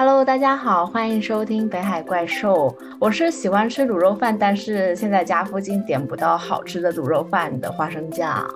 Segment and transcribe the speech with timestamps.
[0.00, 2.72] Hello，大家好，欢迎收听北海怪兽。
[3.00, 8.48] 我是喜欢吃卤肉饭，但是现在家附近点不到好吃的卤肉饭的花生酱。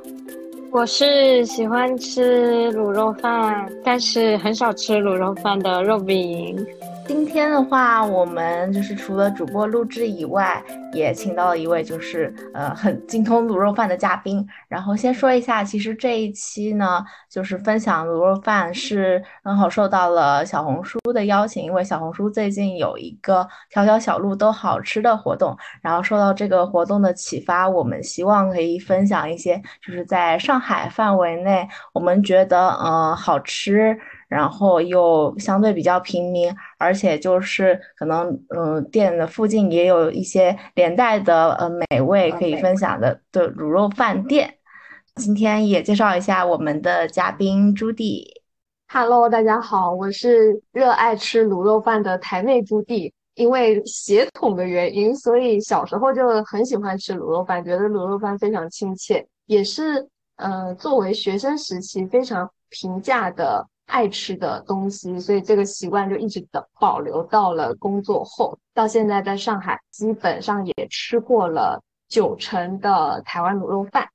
[0.71, 6.65] 我是喜欢吃卤肉饭，但是很少吃卤肉饭的肉饼。
[7.07, 10.63] 今天的话，我们就是除了主播录制以外，
[10.93, 14.47] 也请到了一位就是呃很精通卤肉饭的嘉宾。
[14.69, 33.99] 然后先说一下，其实这一期呢，就是分享卤肉饭是刚好受到了小红书的邀请，因为小红书最近有一个条条小路都好吃的活动，然后受到这个活动的启发，我们希望可以分享一些就是在上海范围内我们觉得呃好吃。
[34.33, 44.55] 然后又相对比较平民，而且就是可能，嗯，店的附近也有一些连带的呃美味可以分享的的卤肉饭店。
[45.17, 48.25] 今天也介绍一下我们的嘉宾朱棣。
[48.89, 53.13] Hello，大家好，我是热爱吃卤肉饭的台妹朱棣。
[53.35, 63.67] 因为血统的原因，所以小时候就很喜欢吃卤肉饭，觉得卤肉饭非常亲切，也是嗯作为学生时期非常平价的。
[63.87, 74.09] 爱吃的东西，所以这个习惯就一直的保留到了工作后，到现在在上海基本上也吃过了九成的台湾卤肉饭。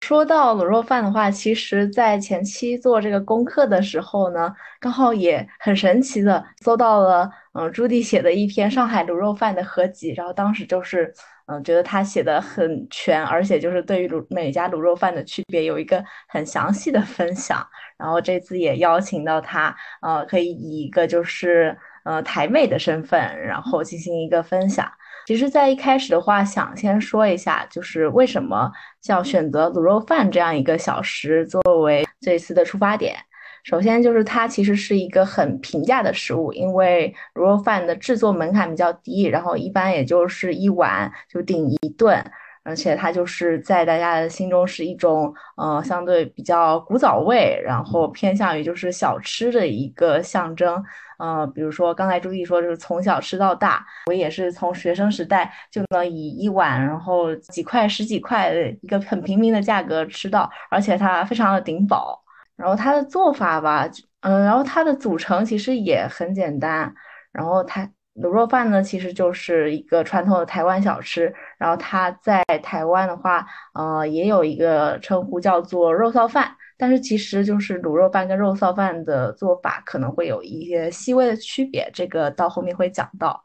[0.00, 11.12] 说到卤肉饭的话，其实，在前期做这个功课的时候呢，刚好也很神奇的搜到了，嗯，朱棣写的一篇上海卤肉饭的合集，然后当时就是，
[11.46, 17.66] 嗯，觉得他写的很全，而且就是对于卤每家卤肉饭的区别有一个很详细的分享。
[17.98, 24.90] 然后这次也邀请到他，呃，可以以一个就是呃台妹的身份，然后进行一个分享。
[25.28, 28.72] 其实，在一开始的话，想先说一下，就是为什么
[29.08, 33.14] 要选择卤肉饭这样一个小食作为这次的出发点。
[33.62, 42.24] 首先就是它其实是一个很平价的食物，因为卤肉饭的制作门槛比较低，然后一般也就是一碗就顶一顿。
[42.62, 50.82] 而且它就是在大家的心中是一种，呃，相对比较古早味，然后偏向于就是小吃的一个象征。
[51.18, 58.52] 呃，比如说刚才朱棣说，就是从小吃到大，我也是从学生时代就能以一碗，然后几块、十几块
[58.82, 62.22] 一个很平民的价格吃到，而且它非常的顶饱。
[62.54, 63.88] 然后它的做法吧，
[64.20, 66.92] 嗯，然后它的组成其实也很简单，
[67.32, 67.88] 然后它。
[68.22, 71.32] 卤肉饭呢，其实就是一个传统的台湾小吃。
[71.56, 76.56] 然后它在台湾的话，呃，也有一个称呼叫做肉臊饭。
[76.76, 83.42] 但是其实就是卤肉饭跟肉臊饭的做法可能会有一些细微的区别，这个到后面会讲到。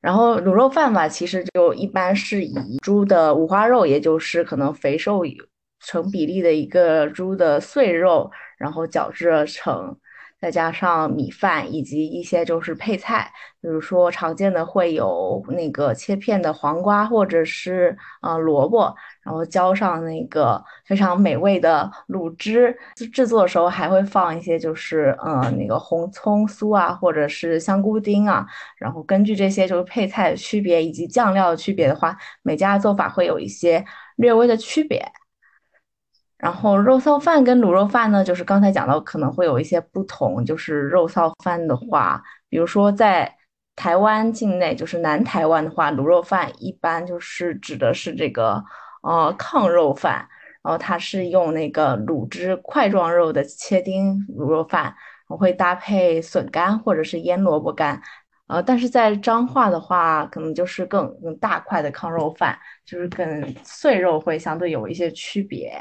[0.00, 5.22] 然后卤肉饭吧，其实就一般是以猪的五花肉，也就是可能肥瘦
[5.80, 9.96] 成比例的一个猪的碎肉，然后搅制而成。
[10.42, 13.30] 再加上米饭以及一些就是配菜，
[13.60, 18.92] 比如说常见的会有那个切片的黄瓜或者是呃萝卜，
[19.22, 22.76] 然后浇上那个非常美味的卤汁。
[23.12, 28.44] 制作的时候还会放一些就是呃那个红葱酥啊，或者是香菇丁啊。
[28.76, 33.84] 然后根据这些就是配菜的区别以及酱料的区别的话，每家的做法会有一些
[34.16, 35.00] 略微的区别。
[36.42, 40.44] 然后肉臊饭跟卤肉饭呢，就是刚才讲到可能会有一些不同。
[40.44, 43.32] 就是肉臊饭的话，比如说在
[43.76, 48.60] 台湾境内，就是南台湾的话，卤肉饭一般就是指的是这个
[49.04, 50.28] 呃炕肉饭，
[50.64, 54.92] 然后它是用那个卤汁块状肉的切丁卤肉饭，
[55.28, 58.02] 我会搭配笋干或者是腌萝卜干。
[58.48, 65.80] 呃，但是在彰化的话，可能就是更更大块的炕肉饭，就是跟碎肉会相对有一些区别。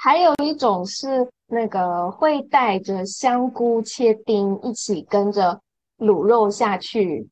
[0.00, 5.60] 还有一种是那个会带着香菇切丁一起跟着
[5.98, 7.28] 卤肉下去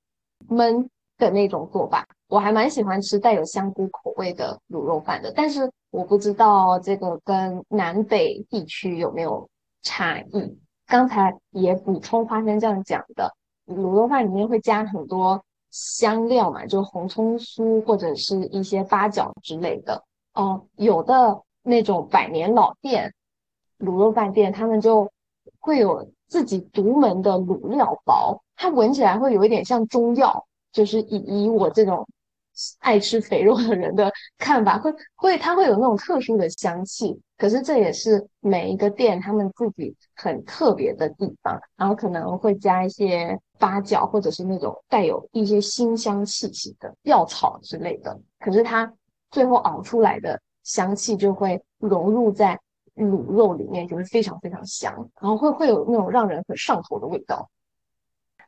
[0.48, 5.32] 焖的那种做法，我还蛮喜欢吃带有香菇口味的卤肉饭的。
[5.34, 9.48] 但是我不知道这个跟南北地区有没有
[9.82, 10.58] 差异。
[10.88, 13.32] 刚才也补充花生酱讲的，
[13.66, 15.40] 卤肉饭里面会加很多
[15.70, 20.02] 香料嘛，就红葱酥或者是一些八角之类的。
[20.34, 21.40] 哦，有的。
[21.66, 23.12] 那种百年老店，
[23.80, 25.10] 卤肉饭店，他们就
[25.58, 32.06] 会有自己独门的卤料包，它闻起来会有一点像中药，就是以以我这种
[32.78, 37.20] 爱吃肥肉的人的看法，会会它会有那种特殊的香气。
[37.36, 48.16] 可是这也是每一个店他们自己很特别的地方，然后可能会加一些八角或者是那种带有一些辛香气息的药草之类的。
[48.38, 48.90] 可是它
[49.32, 50.40] 最后熬出来的。
[50.66, 52.58] 香气就会融入在
[52.96, 57.48] 卤肉里面，就是非常非常香，然后会会有那种让人很上头的味道。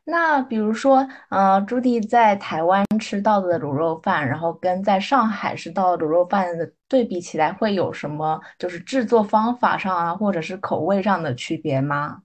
[0.03, 12.21] 那比如说，呃，朱棣在台湾吃到的卤肉饭，然后跟在上海吃到的卤肉饭的对比起来，会有什么就是制作方法上啊，或者是口味上的区别吗？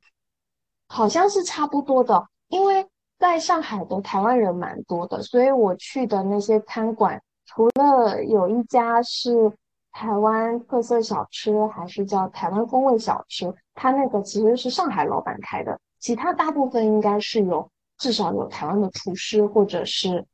[0.89, 2.87] 好像是差不多的，因为
[3.19, 9.53] 在上海的台湾人蛮多的，所以我去的那些餐馆，除了有一家是
[9.95, 20.27] 台湾特色小吃，还是叫台湾风味小吃，它那个其实是上海老板开的，其他大部分应该是有至少有台湾的厨师或者是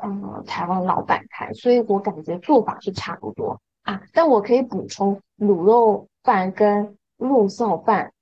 [0.00, 4.00] 嗯台湾老板开，所以我感觉做法是差不多啊。
[4.12, 8.12] 但我可以补充，卤肉饭跟肉臊饭。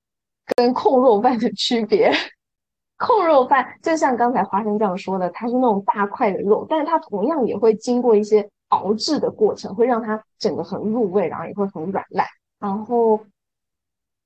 [0.56, 2.10] 跟控肉饭的区别，
[2.96, 12.26] 控肉饭就像刚才花生酱说的，它是那种大块的肉，但是它同样也会经过一些熬制的过程，会让它整个很入味，然后也会很软烂。
[12.58, 13.20] 然后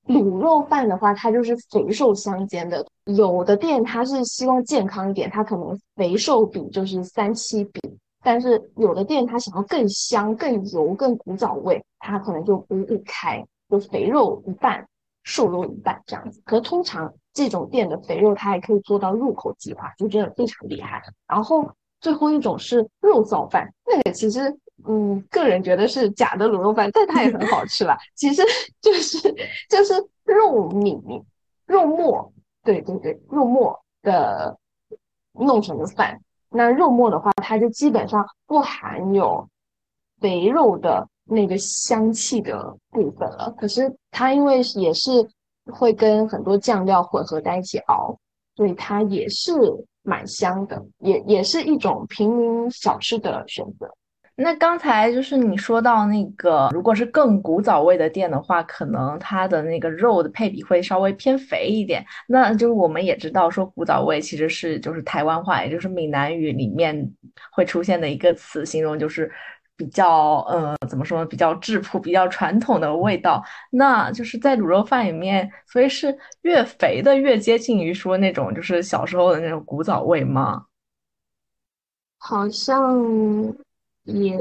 [0.07, 2.87] 卤肉饭的话，它就是肥瘦相间的。
[3.05, 7.81] 有的店它是希望健康一点，它可能肥瘦比就是三七比，
[8.23, 14.87] 但是有的店它想要更香、更油、更古早味，它可能就五五开，就肥肉一半。
[15.25, 21.01] 瘦肉一半这样子，可通常这种店的肥肉它还可以做到入口即化，就真的非常厉害。
[21.29, 21.65] 然后
[22.03, 24.55] 最后一种是肉燥饭，那个其实
[24.87, 27.97] 嗯，个人觉得是假的卤肉饭，但它也很好吃啦。
[28.15, 28.43] 其实
[28.83, 29.19] 就是
[29.71, 29.95] 就是
[30.25, 31.01] 肉米
[31.65, 32.31] 肉末，
[32.63, 34.59] 对对对，肉末的
[35.33, 36.21] 弄成的饭。
[36.51, 39.49] 那肉末的话，它就基本上不含有
[40.21, 41.09] 肥肉的。
[41.25, 45.11] 那个香气的部分了，可是它因为也是
[45.67, 48.19] 会跟很多酱料混合在一起熬，
[48.57, 49.53] 所以它也是
[50.03, 53.89] 蛮香的，也也是一种平民小吃的选择。
[54.35, 62.05] 那刚才就是你说到那个，如果是更古早味的店的话，可能它的那个肉的配比会稍微偏肥一点。
[62.27, 67.13] 那就是我们也知道说古早味其实是就是台湾话，也就是闽南语里面
[67.53, 69.31] 会出现的一个词，形容就是。
[69.77, 71.25] 比较呃，怎么说？
[71.25, 80.67] 比较质朴、比较传统的味道，那就是在卤肉饭里面，所以是越肥的越接近于说那种就是小时候的那种古早味吗？
[82.19, 83.03] 好像
[84.05, 84.39] 也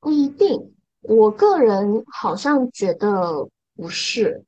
[0.00, 0.72] 不一定，
[1.02, 3.46] 我个人好像觉得
[3.76, 4.42] 不是，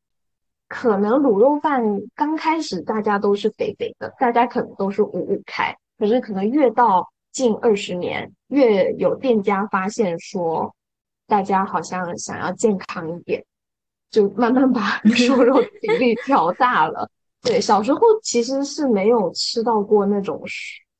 [0.68, 1.82] 可能卤肉饭
[2.14, 7.06] 刚开始大家都是肥肥的，大家可能都是五五开，可是可能越到
[7.36, 8.32] 近二十年。
[8.48, 10.74] 越有店家发现说，
[11.26, 13.44] 大家好像想要健康一点，
[14.10, 17.10] 就慢慢把 瘦肉比例调大了。
[17.42, 20.42] 对，小时候其实是没有吃到过那种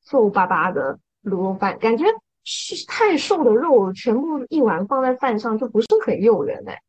[0.05, 2.05] 瘦巴巴的卤肉饭，感觉
[2.43, 6.79] 是太瘦的肉全部一碗放在饭上就不是很诱人哎。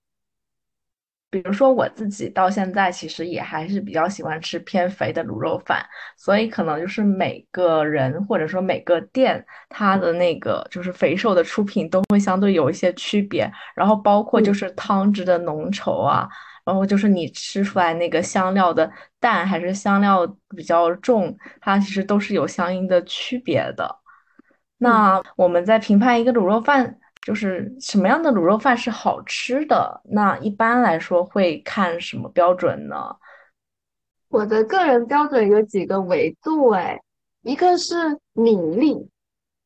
[1.31, 5.85] 比如说我自己到现在其实也还是比较喜欢吃偏肥的卤肉饭，
[6.17, 16.27] 所以可能就是每个人或者说每个店它的那个就是肥瘦的出品都会相对有一些区别，然后包括就是汤汁的浓稠啊，
[16.65, 18.91] 然后就是你吃出来那个香料的
[19.21, 20.27] 淡还是香料
[20.57, 23.99] 比较重，它其实都是有相应的区别的。
[24.79, 26.99] 那我们在评判一个卤肉饭。
[27.29, 30.01] 就是什么样的卤肉饭是好吃的？
[30.03, 33.15] 那一般来说会看什么标准呢？
[34.31, 36.99] 我的个人标准有几个维度，哎，
[37.43, 39.11] 一个是米粒，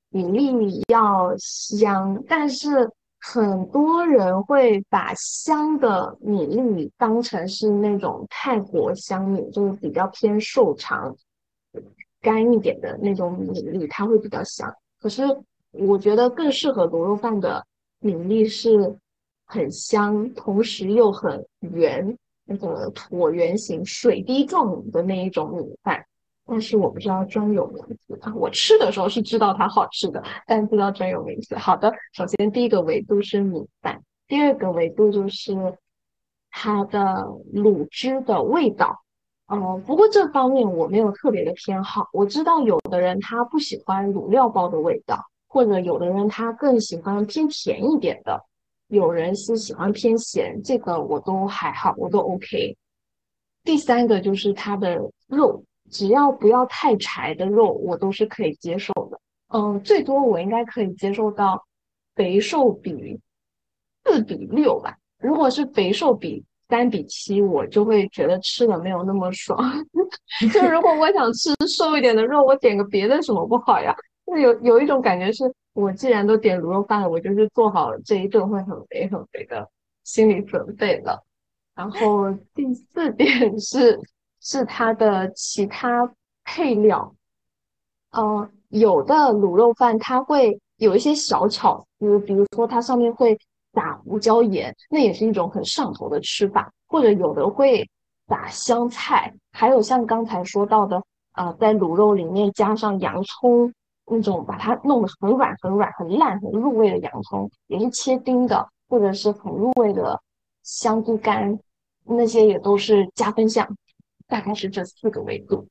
[0.09, 11.15] 米粒要香，但是很多人会把香的米粒当成是那种泰国香米，就是比较偏瘦长、
[12.21, 14.75] 干一点的那种米粒，它会比较香。
[15.01, 15.23] 可是。
[15.73, 17.65] 我觉得更适合卤肉饭的
[17.99, 18.97] 米粒是
[19.47, 26.05] 很香，同时又很圆，那个椭圆形、水滴状的那一种米饭。
[26.45, 31.55] 但是我不知道专有名字啊，我吃的时候是知道它好吃的，但不知道专有名字。
[31.57, 35.55] 好的，首先第一个维度是米饭，第二个维度就是
[36.51, 36.99] 它的
[37.55, 39.03] 卤汁的味道。
[39.47, 42.09] 嗯，不过这方面我没有特别的偏好。
[42.13, 45.25] 我知道有的人他不喜欢卤料包的味道。
[45.53, 48.43] 或者有的人他更喜欢偏甜一点的，
[48.89, 52.75] 有人是喜欢偏咸，这个我都还好，我都 OK。
[53.63, 59.21] 第三个就是它的肉，只要不要太柴的肉，我都是可以接受的。
[59.49, 61.63] 嗯，最多我应该可以接受到
[62.15, 63.21] 肥瘦比
[64.05, 64.97] 四比六吧。
[65.19, 69.59] 如果是肥瘦比三比七，我就会觉得吃的没有那么爽。
[70.51, 73.95] 就如果我想吃瘦一点的肉，我点个别的什么不好呀？
[74.27, 79.69] 那有有一种感觉是，我既然都点卤肉饭了，我就是做好这一顿会很肥很肥的
[80.05, 81.23] 心理准备了。
[81.75, 84.01] 然后第四点 是，
[84.41, 86.13] 是它的其他
[86.45, 87.15] 配料。
[88.13, 93.39] 呃，有的卤肉饭它会有一些小巧思，比如说它上面会
[93.73, 96.71] 撒胡椒盐，那也是一种很上头的吃法。
[96.89, 97.89] 或者有的会
[98.29, 101.03] 撒香菜，还有像刚才说到的，
[101.33, 103.73] 呃，在卤肉里面加上洋葱，
[104.07, 110.21] 那种把它弄得很软、很软、很烂、很入味的洋葱，也是切丁的，或者是很入味的
[110.63, 111.59] 香菇干，
[112.05, 113.69] 那些也都是加分项。
[114.29, 115.69] 大概是这四个维度，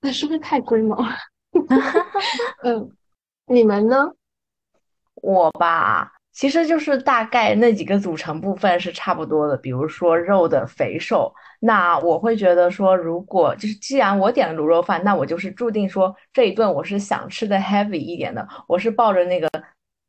[0.00, 0.98] 那是不是太龟毛？
[2.62, 2.90] 嗯，
[3.46, 4.12] 你们呢？
[5.14, 9.56] 我吧，其实就是大概那几个组成部分是差不多的。
[9.56, 19.48] 比如说肉的肥瘦，那我会觉得说，如果就是既然我点了卤肉饭，那我就是注定说这一顿我是想吃的 heavy 一点的，我是抱着那个。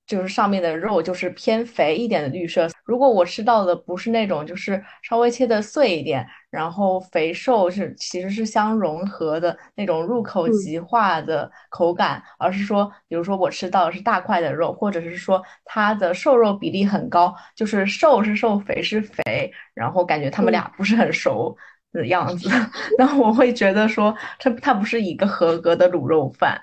[0.07, 21.57] 就是上面的肉就是偏肥一点的绿色，如果我吃到的不是那种就是稍微切的碎一点，然后肥瘦是其实是相融合的那种入口即化的口感，而是说，比如说我吃到的是大块的肉，或者是说它的瘦肉比例很高，就是瘦是瘦，肥是肥，然后感觉他们俩不是很熟
[21.91, 22.47] 的样子，
[22.99, 26.61] 那我会觉得说它它不是一个合格的卤肉饭，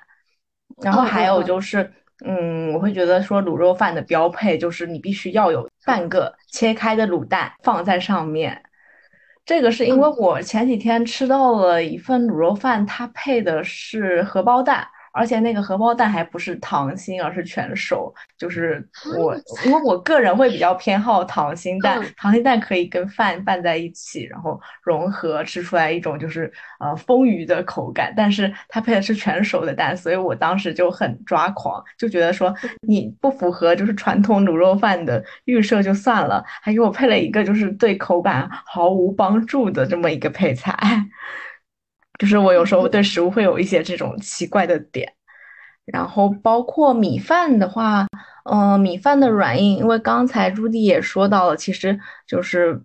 [0.80, 1.82] 然后还有就是。
[1.82, 1.92] 嗯，
[2.72, 8.62] 我会觉得说卤肉饭的标配就是你必须要有半个切开的卤蛋放在上面。
[9.44, 14.86] 这个是因为我前几天吃到了一份卤肉饭，它配的是荷包蛋。
[15.12, 18.12] 而且那个荷包蛋还不是溏心，而是全熟。
[18.36, 18.86] 就是
[19.18, 28.12] 我，因为我个人会比较偏好溏心蛋，溏心蛋可以跟饭拌在一起，然后融合吃出来一种就是呃丰腴的口感。
[28.16, 32.54] 但是它配的是全熟的蛋，所以我当时就很抓狂，就觉得说
[32.86, 40.76] 你不符合就是传统卤肉饭的预设就算了，还给我配了一个就是对口感毫无帮助的这么一个配菜。
[42.22, 45.12] 就是我有时候对食物会有一些这种奇怪的点，
[45.84, 48.06] 然后包括米饭的话，
[48.44, 52.80] 嗯，米饭的软硬，因为刚才朱迪也说到了，其实就是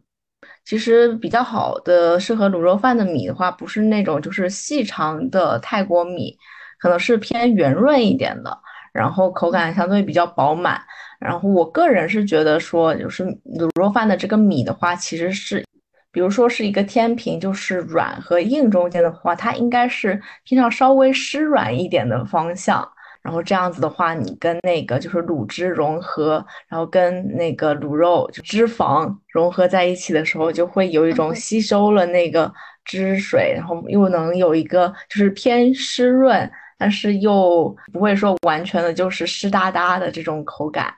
[0.66, 6.36] 其实比较好的适合卤肉饭的米的话，不是那种就是细长的泰国米，
[6.80, 8.58] 可能是偏圆润一点的，
[8.92, 10.82] 然后口感相对比较饱满。
[11.20, 15.64] 然后我个人是觉得说，就是卤肉饭的这个米的话，其实是。
[16.12, 22.88] 比如说是一个天平，就是软和硬中间的话，它应该是偏向稍微湿软一点的方向。
[23.22, 32.50] 然后这样子的话，你跟那个就是卤汁融合，然后跟那个卤肉就脂肪融合在一起的时候，就会有一种吸收了那个
[32.86, 40.94] 汁水，然后又能有一个就是偏湿润，但是又不会说完全的就是湿哒哒的这种口感，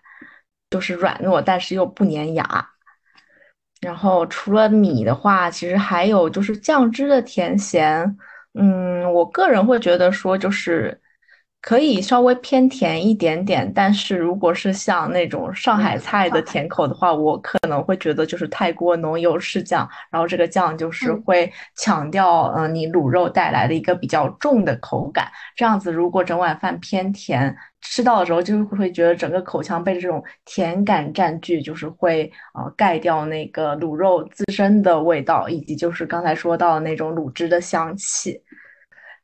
[0.69, 2.69] 就是软糯，但是又不粘牙。
[3.79, 8.17] 然后除了米的话，其实还有就是酱汁的甜咸。
[8.53, 10.99] 嗯，我个人会觉得说，就是
[11.61, 13.71] 可以稍微偏甜一点点。
[13.73, 25.27] 但是如果是像那种上海菜的甜口的话，我可能会觉得就是太过浓油赤酱，然后这个酱就是会强调，嗯，你卤肉带来的一个比较重的口感。
[25.55, 27.55] 这样子，如果整碗饭偏甜。
[27.81, 38.37] 吃到的时候就会觉得整个口腔被这种甜感占据，就是会呃盖掉那个卤肉自身的味道，以及就是刚才说到的那种卤汁的香气。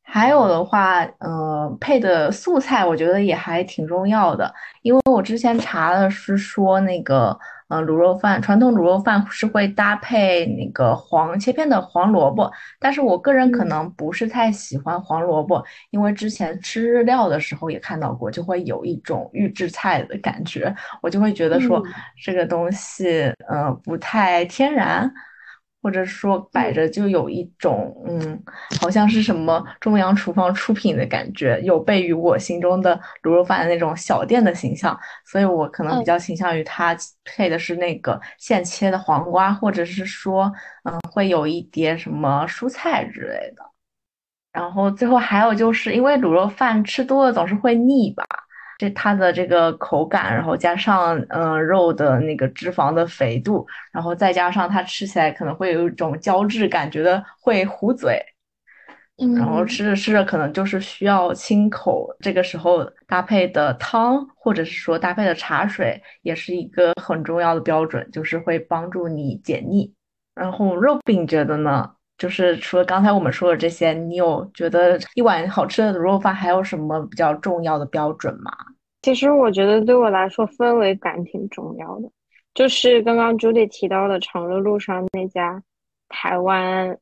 [0.06, 7.38] 还有的话，呃，配的素菜我觉得也还挺重要的，因为我之前查的是说那个。
[7.68, 20.72] 呃，卤肉饭传统卤肉饭是会搭配那个黄切片的黄萝卜，但是我个人可能不是太喜欢黄萝卜，因为之前吃日料的时候也看到过，就会有一种预制菜的感觉，
[21.02, 21.82] 我就会觉得说
[22.24, 25.12] 这个东西呃不太天然。
[25.86, 28.44] 或者说摆着就有一种嗯，
[28.82, 40.52] 好像是什么中央厨房出品的感觉，有悖于我心中的卤肉饭的那种小店的形象，所以我可能比较倾向于它配的是那个现切的黄瓜，或者是说
[40.86, 43.64] 嗯，会有一碟什么蔬菜之类的。
[44.52, 48.26] 然后最后还有就是因为卤肉饭吃多了总是会腻吧。
[48.78, 58.22] 这它的这个口感，然后加上嗯肉的那个脂肪的肥度，然后再加上它吃起来可能会有一种胶质感，觉得会糊嘴，
[59.18, 69.94] 嗯然后吃着吃着可能就是需要清口，这个时候搭配的汤或者是说搭配的茶水也是一个很重要的标准，就是会帮助你解腻。
[70.36, 71.95] 然后肉饼觉得呢？
[72.18, 78.52] 就是除了刚才我们说的这些，你有觉得一碗好吃的卤肉饭还有什么比较重要的标准吗？
[79.02, 82.10] 其实我觉得对我来说氛围感挺重要的，
[82.54, 85.62] 就是刚刚朱莉提到的长乐路上那家
[86.10, 86.98] 台湾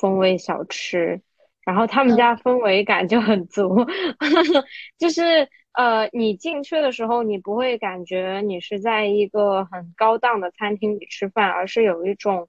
[0.00, 1.20] 风味小吃，
[1.64, 3.84] 然后他们家氛围感就很足，
[4.98, 12.48] 就是呃，你进去的时候，你不会感觉你是在一个很高档的餐厅里吃饭，而是有一种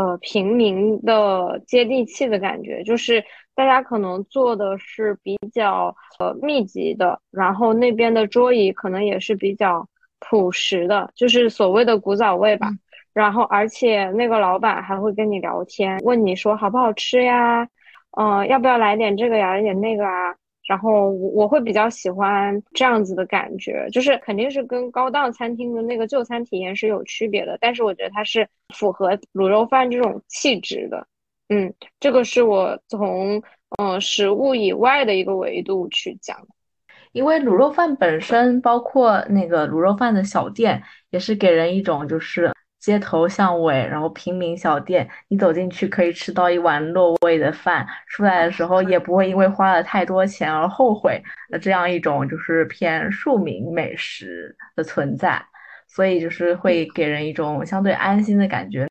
[0.00, 3.22] 呃平民的接地气的感觉，就是
[3.54, 9.86] 大家可能坐的是比较呃密集的，然后那边的桌椅可能也是比较
[10.18, 12.70] 朴实的，就是所谓的古早味吧。
[13.12, 17.68] 然后而且那个老板还会跟你聊天，问你说好不好吃呀？
[18.16, 20.34] 嗯，要不要来点这个呀，来点那个啊？
[20.70, 31.04] 然后我我会比较喜欢这样子的感觉，就是肯定是跟高档餐厅的那个就餐体验是有区别的，但是我觉得它是符合卤肉饭这种气质的。
[31.48, 33.42] 嗯，这个是我从
[33.78, 36.38] 嗯食物以外的一个维度去讲，
[37.10, 42.52] 因为卤肉饭本身，包括那个卤肉饭的小店，也是给人一种就是。
[42.80, 51.22] 街头巷尾，然后平民小店，你走进去可以吃到一碗落味的饭，出来的时候也不会因为花了太多钱而后悔。
[51.50, 55.44] 那这样一种就是偏庶民美食的存在，
[55.86, 58.88] 所以就是会给人一种相对安心的感觉。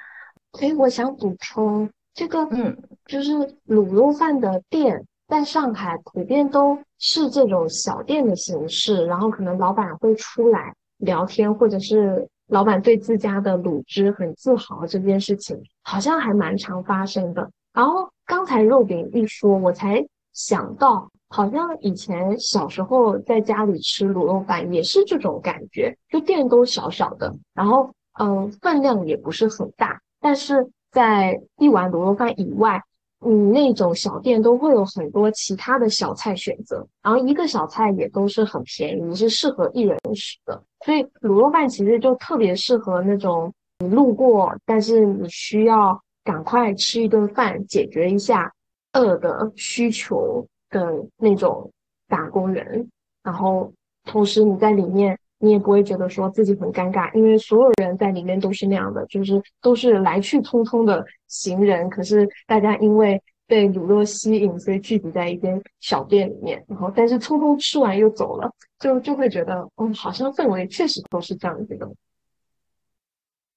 [0.61, 2.77] 哎，我想补充这个，嗯，
[3.07, 3.31] 就是
[3.67, 12.27] 卤肉饭的店在上海普遍都是这种小店的形式，然后可能老板会出来聊天，或者是。
[12.49, 17.49] 老板对自家的卤汁很自豪，这件事情好像还蛮常发生的。
[17.73, 20.03] 然后刚才肉饼一说，我才
[20.33, 32.81] 想到，好像以前小时候在家里吃卤肉饭也是这种感觉，就店都小小的，然后嗯，分量也不是很大，但是在一碗卤肉饭以外。
[33.25, 40.61] 嗯，那种小店都会有很多其他的小菜选择，然后一个小菜也都是很便宜，是适合一人食的。
[40.85, 48.49] 所以卤肉饭其实就特别适合那种你路过，但是你需要赶快吃一顿饭，解决一下
[48.93, 51.69] 饿的需求的那种
[52.07, 52.89] 打工人。
[53.21, 53.71] 然后
[54.05, 55.19] 同时你在里面。
[55.39, 61.89] 你也不会觉得说自己很尴尬，因为所有人在里面都是那样的，就是都是来去匆匆的行人。
[61.89, 71.89] 可是大家因为被卤肉吸引，所以聚集在一间小店里面，然后但是匆匆吃完又走了，就就会觉得，嗯，好像氛围确实都是这样子的。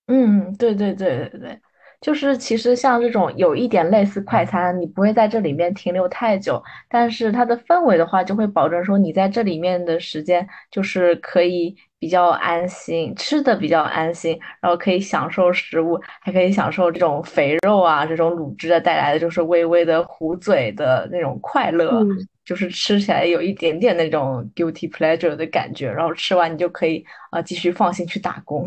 [0.07, 1.61] 嗯，对对对对对。
[2.03, 22.05] 就是其实像这种有一点类似快餐，你不会在这里面停留太久，但是它的氛围的话，就会保证说你在这里面的时间就是可以比较安心，吃的比较安心，然后可以享受食物，还可以享受这种肥肉啊，这种卤汁的带来的就是微微的糊嘴的那种快乐，
[22.45, 28.67] 就是吃起来有一点点那种 guilty pleasure 的感觉，然后吃完你就可以啊继续放心去打工。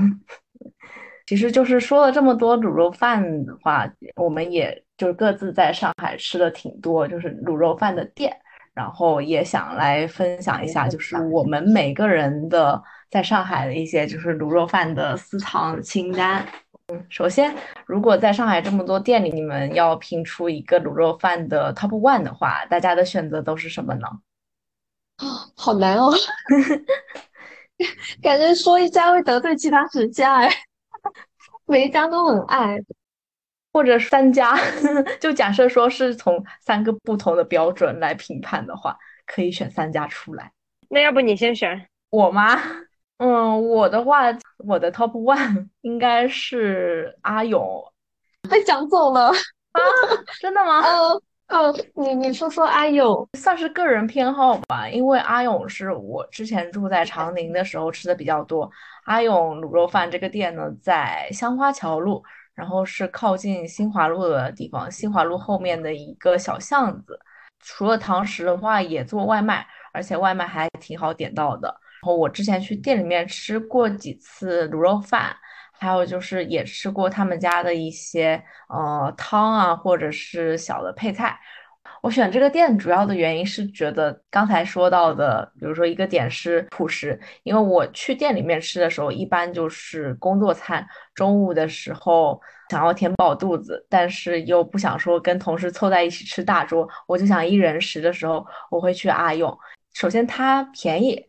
[1.26, 8.36] 其实就是说了这么多卤肉饭的话，我们也就是各自在上海吃的挺多，就是卤肉饭的店，
[8.74, 16.46] 然后也想来分享一下，就是我们每个人的在上海的一些就是卤肉饭的私藏清单。
[16.94, 17.52] 嗯，首先，
[17.88, 24.08] 如果在上海这么多店里，你们要拼出一个卤肉饭的 top one 的话，大家的选择都是什么呢？
[25.18, 25.26] 啊，
[25.58, 26.14] 好难哦，
[28.22, 30.50] 感觉说一家会得罪其他十家哎。
[31.66, 32.78] 每一家都很爱，
[33.74, 34.58] 或者三家，
[35.20, 40.52] 就假设说是从三个不同的标准来评判的话，可以选三家出来。
[40.90, 42.60] 那要不你先选我吗？
[43.18, 44.26] 嗯，我的话，
[44.58, 47.84] 我的 top one 应该是阿勇。
[48.50, 49.82] 被抢走了啊？
[50.40, 50.82] 真的吗？
[50.82, 58.70] 嗯嗯，你你说说阿勇，算是个人偏好吧，因为阿勇是我之前住在长宁的时候吃的比较多。
[59.04, 62.24] 阿勇卤肉饭这个店呢，在香花桥路，
[62.56, 67.20] 然后是靠近新华路的地方，新华路后面的一个小巷子。
[67.60, 71.68] 除了堂食的话，也做外卖，而且外卖还挺好点到的。
[71.68, 75.36] 然后我之前去店里面吃过几次卤肉饭，
[75.78, 81.40] 还有就是也吃过他们家的一些呃汤啊，或者是小的配菜。
[82.02, 90.86] 我选这个店主要的原因是觉得刚才说到的，比如说一个点是朴实，因为我去店里面吃的时候，一般就是工作餐，
[91.16, 99.56] 中午的时候想要填饱肚子，但是又不想说跟同事凑在一起吃大桌，我就想一人食的时候，我会去阿勇。
[99.94, 101.24] 首先它便宜，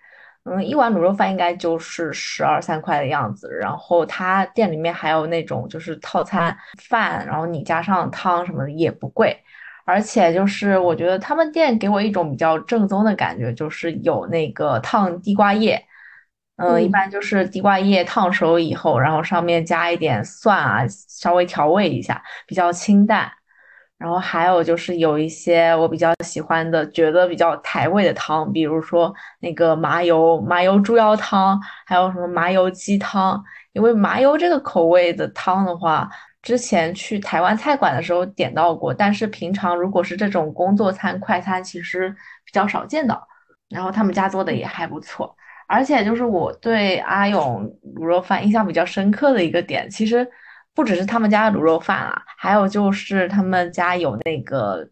[0.48, 6.56] 嗯，一碗卤肉饭应该就是十二三块的样子，然后他店里面还有那种就是套餐
[6.88, 9.37] 饭，然后你加上汤什么的也不贵。
[9.85, 15.80] 而且就是我觉得他们店给我一种比较正宗的感觉，就是有那个烫地瓜叶，
[16.56, 23.30] 嗯，一般就是地瓜叶烫熟以后，然后上面加一点蒜啊，稍微调味一下，比较清淡。
[23.98, 33.42] 然后还有就是有一些我比较喜欢的，觉得比较台味的汤，比如说那个麻油麻油猪腰汤，还有什么麻油鸡汤。
[33.72, 36.09] 因为麻油这个口味的汤的话，
[36.42, 42.11] 之前去台湾菜馆的时候点到过，但是平常如果是这种工作餐、快餐，其实
[42.44, 43.18] 比较少见的。
[43.70, 45.35] 然后他们家做的也还不错，
[45.66, 50.26] 而且就是我对阿勇卤肉饭印象比较深刻的一个点，其实。
[50.77, 54.87] 不只是他们家的卤肉饭啊，还有就是他们家有那个，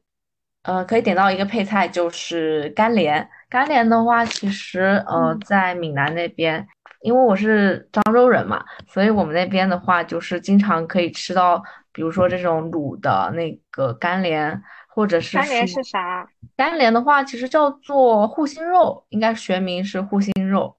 [0.62, 3.29] 呃，可以点到一个配菜，就是干莲。
[3.51, 6.66] 干莲的话，其实呃，在闽南那边，
[7.03, 16.27] 因为我是漳州人嘛，所以我们那边的话，就是经常可以吃到，比如说这种卤的那个干莲，或者是干莲是啥？
[16.57, 20.75] 干莲的话，其实叫做护心肉，应该学名是护心肉。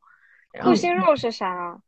[0.64, 1.80] 护心肉是啥？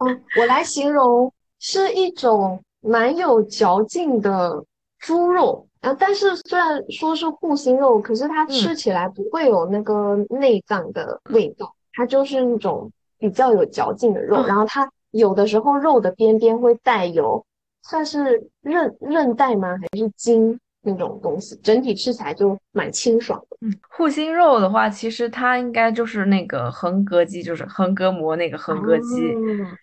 [0.00, 1.30] 嗯，我来形容。
[1.58, 4.64] 是一种蛮有嚼劲的
[4.98, 14.44] 猪肉啊，但是虽然说是护心肉，可是它吃起来不会有那个内脏的味道，它就是那种比较有嚼劲的肉。
[14.46, 17.44] 然后它有的时候肉的边边会带有，
[17.82, 19.76] 算是韧韧带吗？
[19.76, 20.58] 还是筋？
[20.86, 23.56] 那种东西整体吃起来就蛮清爽的。
[23.60, 29.32] 嗯，护心肉的话，其实它应该就是那个横膈肌，就是横膈膜那个横膈肌，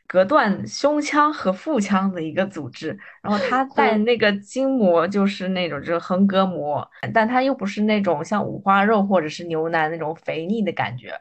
[0.08, 2.98] 隔断胸腔和腹腔的一个组织。
[3.22, 11.14] 然后它带那个筋膜，就是那种就是横膈膜，但它又不是那种像五花肉或者是牛腩那种肥腻的感觉，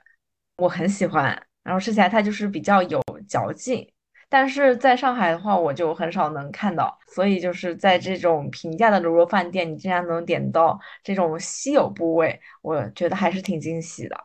[0.58, 1.42] 我很喜欢。
[1.64, 3.88] 然后吃起来它就是比较有嚼劲。
[4.32, 14.16] 但是在上海的话，我就很少能看到，所以就是在这种平价的卤肉饭店，你竟然能点到这种稀有部位，我觉得还是挺惊喜的。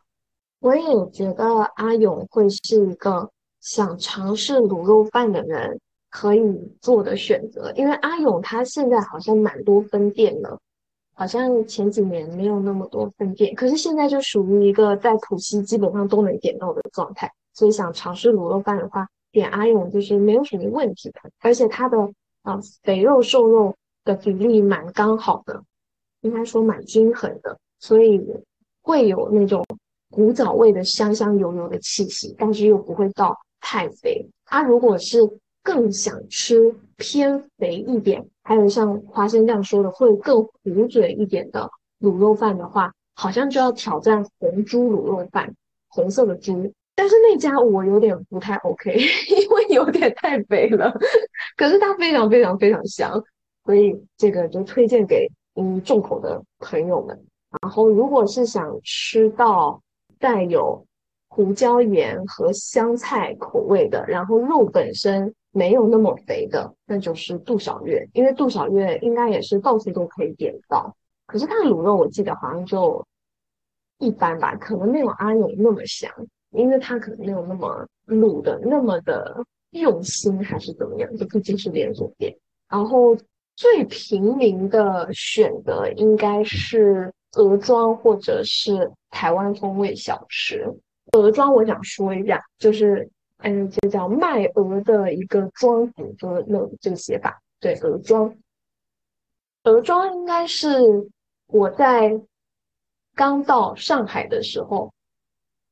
[0.61, 1.43] 我也觉得
[1.75, 5.77] 阿勇会是一个想尝试卤肉饭的人
[6.09, 6.41] 可以
[6.79, 10.57] 做的选择，因为阿勇他现在好像蛮多分店了，
[11.15, 19.05] 好像前几年没有那么多分店，可是现在就属于一个在浦西基本上都能点到的状态，所以想尝试卤肉饭的话。
[19.37, 21.95] 点阿勇就是没有什么问题的，而且它的
[22.41, 25.63] 啊肥肉瘦肉的比例蛮刚好的，
[26.21, 28.19] 应该说蛮均衡的，所以
[28.81, 29.63] 会有那种
[30.09, 34.27] 古早味的香香油油的气息，但是又不会到太肥。
[34.43, 35.19] 他如果是
[35.61, 41.69] 更想吃偏肥一点，还有像花生酱说的会更糊嘴一点的
[41.99, 45.53] 卤肉饭的话，好像就要挑战红猪卤肉饭，
[45.89, 46.73] 红色的猪。
[46.97, 48.91] 但是那家我有点不太 OK，
[49.29, 50.91] 因为有点太肥了。
[51.55, 53.23] 可是它非常非常非常香，
[53.65, 57.15] 所以这个就推荐给嗯重口的朋友们。
[57.61, 59.79] 然后如果是想吃到
[60.17, 60.83] 带有
[61.29, 68.09] 胡椒盐和香菜口味的，然后肉本身没有那么肥的，那就是杜小月。
[68.13, 70.97] 因为杜小月应该也是到处都可以点到。
[71.27, 73.05] 可是它的卤肉我记得好像就
[73.99, 76.11] 一般吧，可能没有阿勇那么香。
[76.51, 79.35] 因为它可能没有那么卤的那么的
[79.71, 81.15] 用心，还是怎么样？
[81.17, 82.35] 就毕竟是连锁店。
[82.69, 83.15] 然后
[83.55, 90.65] 最平民的选择应该是鹅庄或者是台湾风味小吃。
[91.13, 97.41] 鹅庄我想说一下，就是嗯，就叫卖鹅的一个庄子的那这个写法。
[97.59, 98.35] 对，鹅庄，
[99.63, 100.69] 鹅庄应该是
[101.47, 102.19] 我在
[103.15, 104.91] 刚到上海的时候。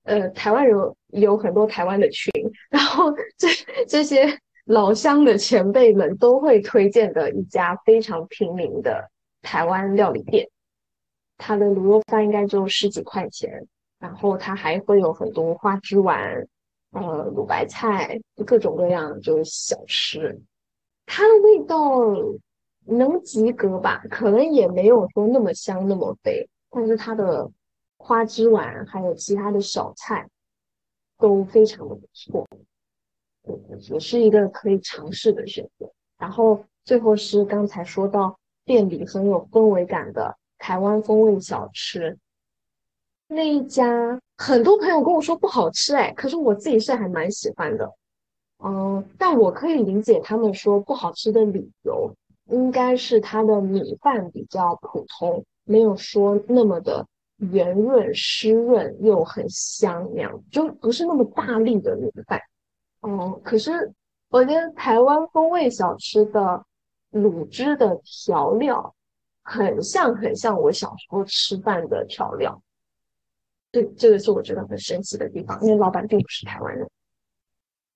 [0.05, 2.31] 呃，台湾人有很多台湾的群，
[2.69, 3.47] 然后这
[3.87, 9.09] 这些老乡的前辈们都会推荐的一家非常平民的
[9.41, 10.47] 台湾料理店，
[11.39, 13.65] 它的卤肉饭应该就十几块钱，
[13.99, 16.47] 然后它还会有很多花枝丸，
[16.91, 17.01] 呃，
[17.35, 20.39] 卤白菜，各种各样就是小吃，
[21.07, 21.99] 它的味道
[22.85, 24.03] 能及格吧？
[24.11, 27.49] 可能也没有说那么香那么肥，但是它的。
[28.05, 30.29] 花枝丸还有其他的小菜
[31.17, 32.47] 都非常的不错，
[33.89, 35.91] 也是一个可以尝试的选择。
[36.19, 42.15] 然后最后是刚才说到店里很有氛围感的台湾风味小吃，
[43.27, 47.91] 那一家很多朋友跟我说不好吃哎，可是我自己是还蛮喜欢的，
[48.63, 52.13] 嗯，但我可以理解他们说不好吃的理由，
[52.51, 57.07] 应该是它的米饭比较普通，没有说那么的。
[57.37, 62.41] 圆润湿润又很香，那样就不是那么大力的米饭。
[63.01, 63.91] 嗯，可是
[64.29, 66.65] 我觉得台湾风味小吃的
[67.11, 68.95] 卤汁的调料
[69.43, 72.61] 很像，很像我小时候吃饭的调料。
[73.71, 76.89] 这这个是我觉得很神奇的地方，因为老板并不是台湾人。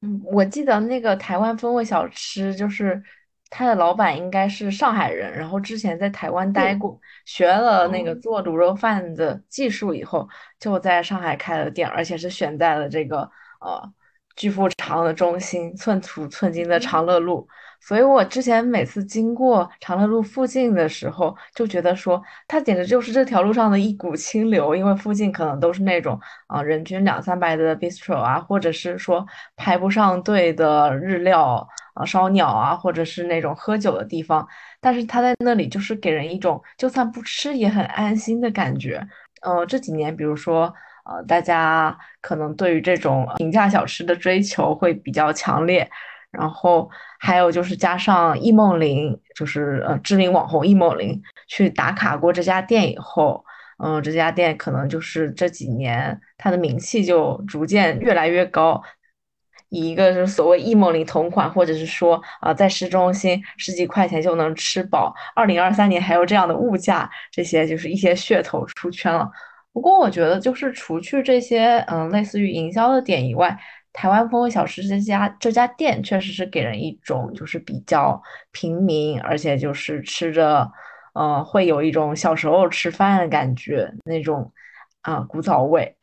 [0.02, 3.02] 嗯，我记得那个台湾风味小吃就是
[3.50, 10.28] 他的老板应该是上海人，然后之前在台湾待过，学了那个做卤肉饭的技术以后，
[10.60, 13.92] 就在上海开了店，而且是选在了这个呃
[14.40, 17.46] 巨富长的中心，寸土寸金的长乐路。
[17.82, 29.26] 所以我之前每次经过长乐路附近的时候，就觉得说它简直就是这条路上的一股清流，因为附近可能都是那种啊人均两三百的 bistro 啊，或者是说
[29.58, 34.48] 排不上队的日料啊烧鸟啊，或者是那种喝酒的地方。
[34.80, 39.06] 但是它在那里就是给人一种就算不吃也很安心的感觉。
[39.42, 40.74] 呃，这几年比如说
[41.10, 45.90] 呃大家可能对于这种平价小吃的追求会比较强烈。
[46.32, 53.44] 然后还有就是加上易梦玲，就是呃知名网红易梦玲去打卡过这家店以后，
[53.84, 58.80] 嗯，这家店可能就是这几年它的名气就逐渐越来越高。
[59.70, 69.28] 以一个就是所谓易梦玲同款，或者是说啊在市中心十几块钱就能吃饱，二零二三年还有这样的物价，这些就是一些噱头出圈了。
[69.74, 73.58] 不过我觉得就是除去这些嗯类似于营销的点以外。
[73.92, 80.72] 台湾风味小吃这家这家店确实是给人一种就是比较平民，而且就是吃着，
[81.14, 84.54] 呃，会有一种小时候吃饭的感觉那种
[85.02, 85.98] 啊古早味。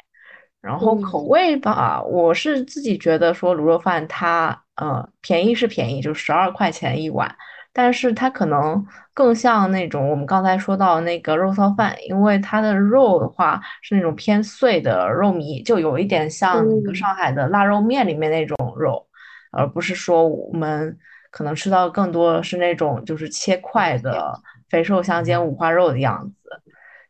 [0.60, 7.36] 然后口味吧，我是自己觉得说卤肉饭它呃便宜是便宜，就十二块钱一碗。
[7.78, 19.06] 但是它可能更像那种我们刚才说到那个肉臊饭，因为它的肉的话是那种偏碎的肉糜，就有一点像那个上海的腊肉面里面那种肉，
[19.52, 20.96] 而不是说我们
[21.30, 26.62] 可能吃到更多是那种就是切块的肥瘦相间五花肉的样子。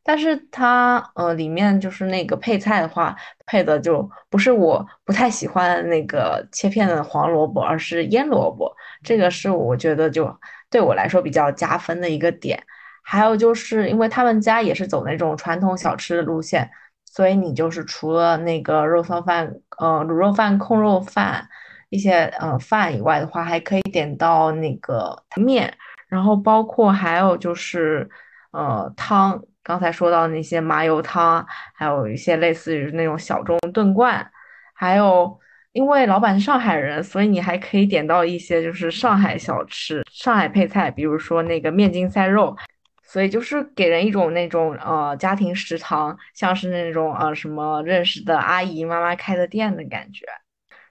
[0.02, 8.72] 但是它呃里面就是那个配菜的话，配的就不是我不太喜欢那个切片的黄萝卜，而是腌萝卜，
[9.04, 10.26] 这个是我觉得就。
[10.68, 12.62] 对我来说比较加分的一个点，
[13.02, 16.68] 还有就是因为他们家也是走那种传统小吃的路线，
[17.04, 21.48] 所以你就是除了那个肉臊饭、呃卤肉饭、控肉饭
[21.88, 25.72] 一些呃饭以外的话，还可以点到那个面，
[26.08, 28.08] 然后包括还有就是
[28.50, 34.30] 呃汤，刚才说到那些麻油汤，还有一些类似于那种小盅炖罐，
[34.74, 35.38] 还有。
[35.76, 42.56] 因为老板是上海人，所以你还可以点到一些就是上海小吃、上海配菜，比如说那个面筋塞肉，
[43.02, 50.24] 所以就是给人一种那种呃家庭食堂，像是那种呃什么认识的阿姨妈妈开的店的感觉。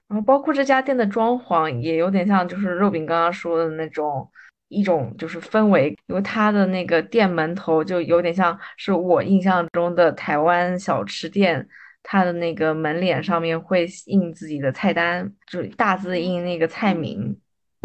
[0.07, 4.29] 然后包括这家店的装潢也有点像就是肉饼刚刚说的那种
[4.67, 11.67] 一种就是氛围，因为它的那个店门头就有点像是我印象中的台湾小吃店。
[12.07, 17.35] 它的那个门脸上面会印自己的菜单，就大字印那个菜名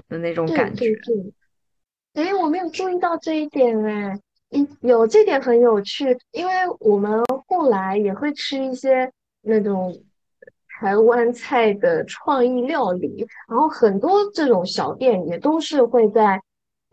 [0.09, 0.95] 的那种感觉。
[2.13, 9.97] 哎，我没有注意到这一点哎，嗯，有这点很有趣，因为我们后来也会吃一些那种
[10.79, 16.39] 台湾菜的创意料理，然后很多这种小店也都是会在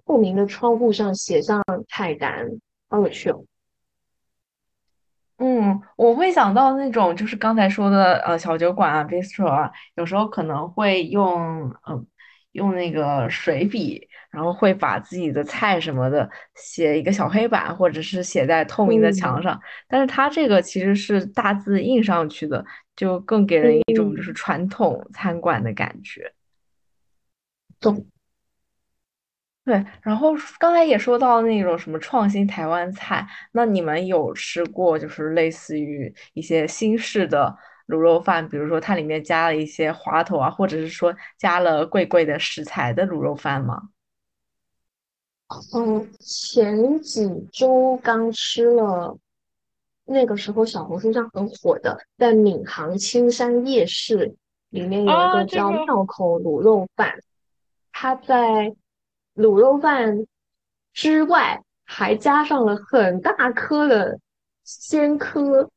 [0.05, 2.47] 透明的窗户上写上菜单，
[2.87, 3.43] 好有趣哦。
[5.37, 12.07] 嗯，我会想到那种就是刚才说的呃小酒馆啊，bistro 啊，有时候可能会用嗯
[12.53, 19.61] 用那个水笔，然后会把自己的菜什么的写一个小黑板，或者是写在透明的墙上。
[19.87, 26.33] 但是它这个其实是大字印上去的，就更给人一种就是传统餐馆的感觉。
[27.79, 28.07] 懂。
[29.67, 37.53] 对，然后刚才也说到那种什么创新台湾菜，那你们有吃过就是类似于一些新式的
[37.87, 43.89] 卤肉饭，比如说它里面加了一些滑头啊，或者是说加了贵贵的食材的卤肉饭吗？
[45.73, 49.17] 嗯，前几周刚吃了，
[50.05, 54.33] 那个时候小红书上很火的，在闵行青山夜市
[54.69, 57.13] 里面有一个叫庙口卤肉饭，
[57.91, 58.73] 它在。
[59.37, 60.25] 卤肉饭
[60.93, 64.19] 之外，还加上了很大颗的
[64.63, 65.69] 鲜科，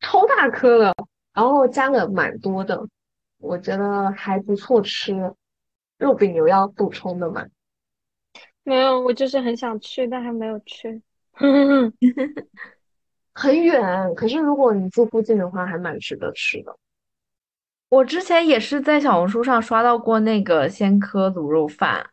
[0.00, 0.94] 超大颗的，
[1.32, 2.84] 然后加了蛮多的，
[3.38, 5.32] 我觉得还不错吃。
[5.96, 7.46] 肉饼有要补充的吗？
[8.64, 11.00] 没有，我就是很想去，但还没有去。
[13.32, 16.76] 很远，可是如果你住附近的话，还蛮值得吃的。
[17.88, 22.04] 我之前也是在小红书上刷到过那个鲜科卤肉饭。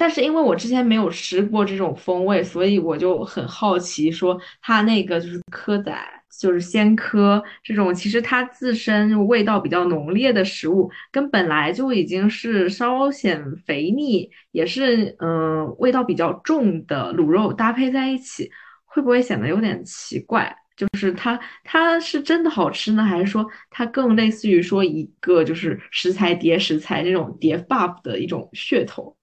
[0.00, 5.94] 但是因为我之前没有吃过这种风味，所以我就很好奇，说它那个就是蚵仔
[6.40, 18.50] 就是鲜科这种，其实它自身味道比较浓烈的食物，跟本来就已经是稍显肥腻，也是嗯味道比较重的卤肉搭配在一起，
[18.86, 20.56] 会不会显得有点奇怪？
[20.74, 29.14] 就是它它是真的好吃呢，还是说它更类似于说一个就是食材叠食材这种叠 buff 的一种噱头？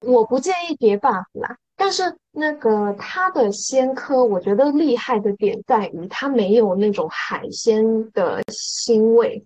[0.00, 1.56] 我不建议叠 buff 啦。
[1.78, 9.44] 但是那个它的鲜科，我觉得厉害的点在于它没有那种海鲜的腥味，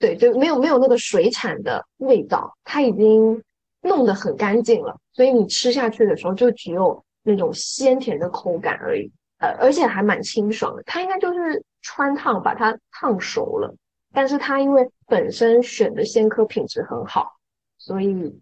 [0.00, 3.40] 对，就没有没有那个水产的味道，它已经
[3.82, 9.08] 弄得很干净了，所以你吃下去的时候就只有那种鲜甜的口感而已，
[9.38, 10.82] 呃，而且还蛮清爽的。
[10.82, 13.72] 它应该就是穿烫把它烫熟了，
[14.12, 17.30] 但是它因为本身选的鲜科品质很好，
[17.78, 18.40] 所以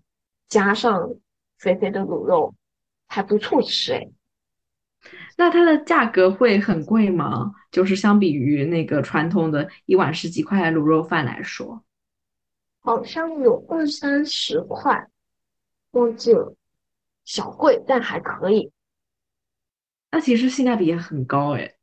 [0.48, 1.14] 加上
[1.62, 2.52] 肥肥的卤肉。
[3.14, 4.08] 还不错吃哎，
[5.36, 7.52] 那它的价格会很贵吗？
[7.70, 11.84] 就是相比于那个传统的一碗十几块的卤肉饭来说，
[12.80, 15.06] 好像有二三十块，
[15.90, 16.56] 忘记了，
[17.26, 18.72] 小贵但还可以。
[20.10, 21.74] 那其实性价比也很高哎。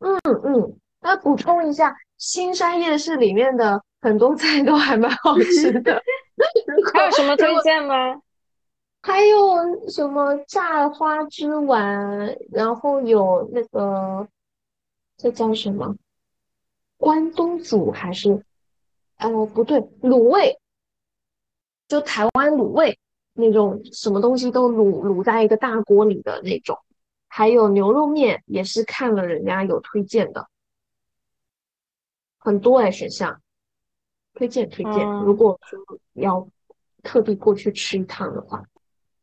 [0.00, 6.02] 嗯嗯，那补充一下，新山夜市里面的很多菜都还蛮好吃的。
[6.92, 8.20] 还有什么推荐吗？
[9.06, 14.26] 还有什么炸花枝丸，然后有那个，
[15.16, 15.94] 这叫什么？
[16.96, 18.44] 关东煮还是？
[19.18, 20.58] 呃，不对，卤味，
[21.86, 22.98] 就台湾卤味
[23.32, 26.76] 那种，什么东西都卤卤在一个大锅里的那种。
[27.28, 30.48] 还有牛肉面，也是看了人家有推荐的，
[32.38, 33.40] 很多哎选项，
[34.34, 35.08] 推荐推荐。
[35.22, 35.78] 如果说
[36.14, 36.48] 要
[37.04, 38.64] 特地过去吃一趟的话。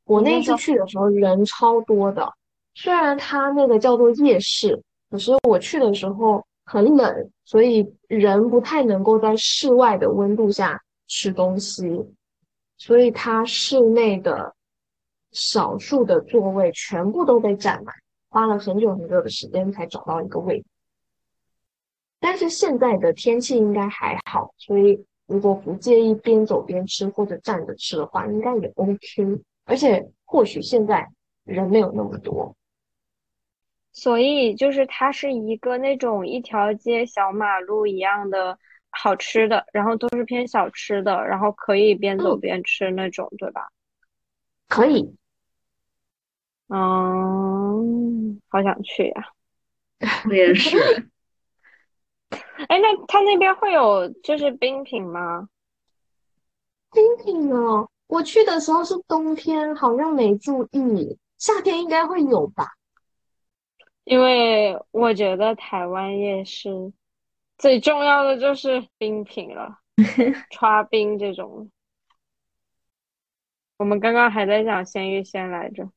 [0.05, 2.33] 我那次去的时候人超多的，
[2.73, 12.05] 虽然它那个叫做夜市，可是我去的时候很冷，所以人不太能够在室外的温度下吃东西，
[12.77, 14.53] 所以它室内的
[15.31, 17.95] 少数的座位全部都被占满，
[18.29, 20.65] 花了很久很久的时间才找到一个位置。
[22.19, 29.41] 但是现在的天气应该还好，所以如果不介意边走边吃或者站着吃的话，应该也 OK。
[29.65, 31.10] 而且或许现在
[31.43, 32.56] 人没有那么多，
[33.91, 38.58] 所以就是它是一个那种一条街小马路一样的
[38.89, 43.69] 好吃的，然后都是偏小吃的，然后可以边走边吃那种，对吧？
[44.67, 45.15] 可以。
[46.69, 49.30] 嗯，好想去呀！
[50.28, 50.78] 我也是。
[52.67, 55.47] 哎，那他那边会有就是冰品吗？
[56.91, 57.89] 冰品哦。
[58.07, 61.17] 我去的时候是冬天，好像没注意。
[61.37, 62.67] 夏天应该会有吧？
[64.03, 66.93] 因为我觉得台湾夜市
[67.57, 69.79] 最重要的就是冰品了，
[70.51, 71.71] 刷冰这种。
[73.77, 75.89] 我们刚刚还在讲鲜芋仙来着。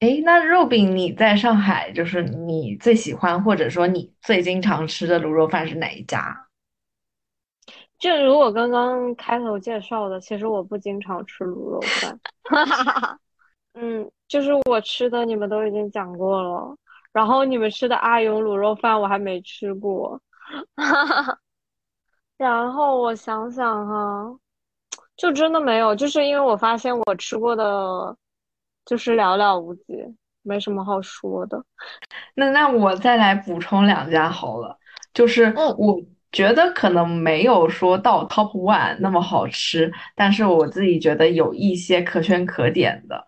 [0.00, 6.48] 哎，那肉饼你在上海，就是你最喜欢或者说你最经常吃的卤肉饭是哪一家？
[8.04, 12.20] 就如我刚刚开头介绍的，其实我不经常吃卤肉饭，
[13.72, 16.76] 嗯，就是我吃的你们都已经讲过了，
[17.14, 20.20] 然后你们吃的阿勇卤肉饭我还没吃过，
[22.36, 24.36] 然后我想想哈，
[25.16, 28.14] 就真的没有，就是因为我发现我吃过的
[28.84, 29.94] 就是寥寥无几，
[30.42, 31.64] 没什么好说的。
[32.34, 34.78] 那那我再来补充两家好了，
[35.14, 35.98] 就是我。
[36.34, 43.26] 觉得可能没有说到 top one 那么好吃，但是我自己觉得有一些可圈可点的。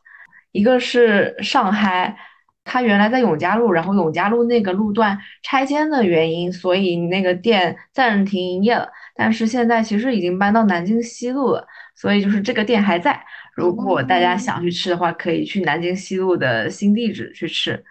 [0.53, 2.17] 一个是上海，
[2.65, 8.89] 它原来在永嘉路，然后永嘉路那个路段拆迁的原因，所以那个店暂停营业了。
[9.15, 13.23] 但是现在其实已经搬到南京西路了，所以就是这个店还在。
[13.55, 17.85] 如果大家想去吃的话，可以去南京西路的新地址去吃。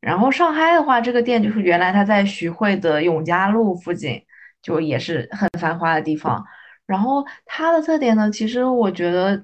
[0.00, 4.22] 然后上海的话，这个店就是原来它在徐汇的永嘉路附近，
[4.62, 6.44] 就也是很繁华的地方。
[6.86, 9.42] 然后它的特点呢，其实我觉得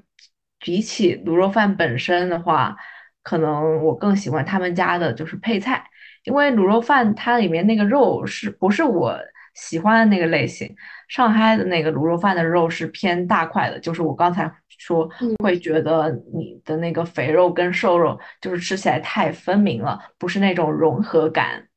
[0.59, 2.77] 比起卤肉饭本身的话，
[3.23, 5.85] 可能我更喜欢他们家的就是配菜，
[6.25, 9.19] 因为卤肉饭它里面那个肉是不是我
[9.55, 10.73] 喜欢的那个类型？
[11.09, 15.09] 上海的那个卤肉饭的肉是偏大块的，就是我刚才说
[15.43, 21.69] 会觉得你的那个肥肉跟瘦肉就是吃起来太分明了，不是那种融合感。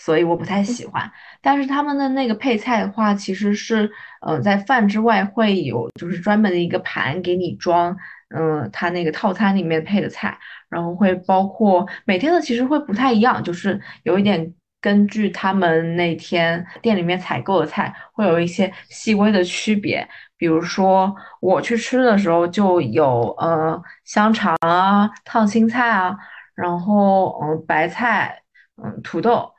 [0.00, 1.10] 所以我不太喜欢。
[1.42, 3.90] 但是他们的那个配菜的话，其实是，
[4.22, 7.94] 呃，在饭之外会有就是专门的一个盘给你装，
[8.34, 10.36] 嗯，他那个套餐里面配的菜，
[10.70, 20.08] 然后会包括每天的其实会不太一样，就是有一点根据他们那天店里面采购的菜会有一些细微的区别。
[20.38, 26.16] 比如说我去吃的时候就有呃香肠啊、烫青菜啊，
[26.54, 28.42] 然后嗯白菜、
[28.82, 29.52] 嗯土豆，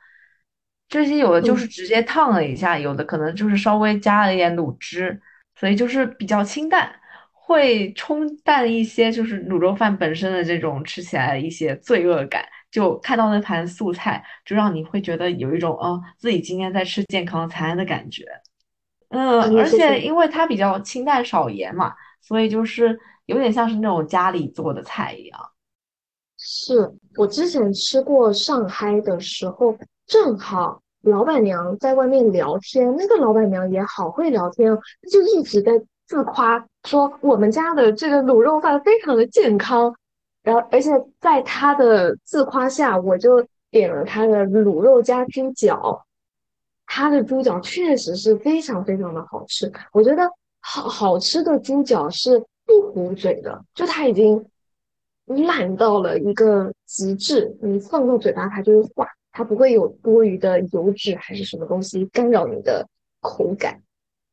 [0.92, 5.18] 这些有的就是直接烫了一下，有的可能就是稍微加了一点卤汁，
[5.58, 6.94] 所以就是比较清淡，
[7.32, 12.44] 会冲淡一些就是卤肉饭本身的这种吃起来的一些罪恶感。
[12.70, 18.26] 就看到那盘素菜，就让你会觉得有一种哦自己今天在吃健康餐的感觉。
[19.08, 25.40] 嗯，而且因为它比较清淡少盐嘛，所以就是有点像是那种家里做的菜一样。
[26.36, 29.74] 是我之前吃过上海的时候，
[30.06, 35.72] 正好老板娘在外面聊天，那个老板娘也好会聊天，她就一直在
[36.06, 39.94] 自夸说我们家的这个卤肉饭非常的健康。
[40.42, 40.90] 然后，而且
[41.20, 46.04] 在她的自夸下，我就点了她的卤肉加猪脚。
[46.84, 50.30] 他的猪脚确实是非常非常的好吃，我觉得
[50.60, 54.44] 好好吃的猪脚是不糊嘴的，就它已经
[55.24, 62.86] 烂到了一个极致，你放到嘴巴它就会化，它不会有多余的油脂还是什么东西干扰你的
[63.20, 63.82] 口感。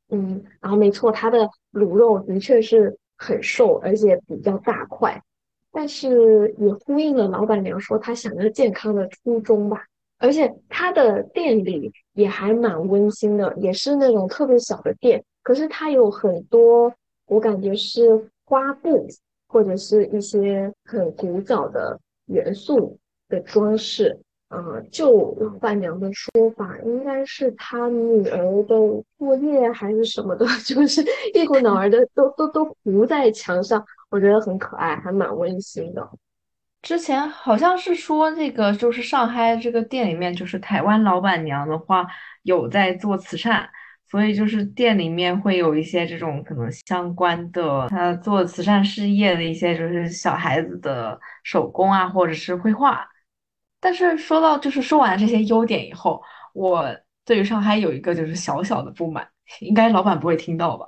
[0.09, 5.23] 嗯，然后没错，它的卤肉的确是很瘦，而且比较大块，
[5.71, 9.85] 但是也呼应了老板娘说她想要健康的初衷吧。
[10.17, 16.93] 而且它的店里也还蛮温馨的，也是那种特别小的店，可是它有很多
[17.27, 19.07] 我感觉是花布
[19.47, 22.97] 或者是一些很古早的元素
[23.29, 24.19] 的装饰。
[24.49, 28.75] 嗯，就老板娘的说法，应该是她女儿的
[29.17, 36.09] 作业还是什么的， 就是一股脑儿的都都都糊在墙上，我觉得很可爱，还蛮温馨的。
[36.81, 42.07] 之前好像是说那个，就是上海这个店里面，就是台湾老板娘的话
[42.41, 43.69] 有在做慈善，
[44.09, 53.07] 所以就是店里面会有一些这种可能相关的，他做慈善事业的一些就是小孩子的手工啊，或者是绘画。
[53.79, 56.21] 但是说到就是说完这些优点以后，
[56.53, 56.85] 我
[57.25, 59.27] 对于上海有一个就是小小的不满，
[59.59, 60.87] 应该老板不会听到吧？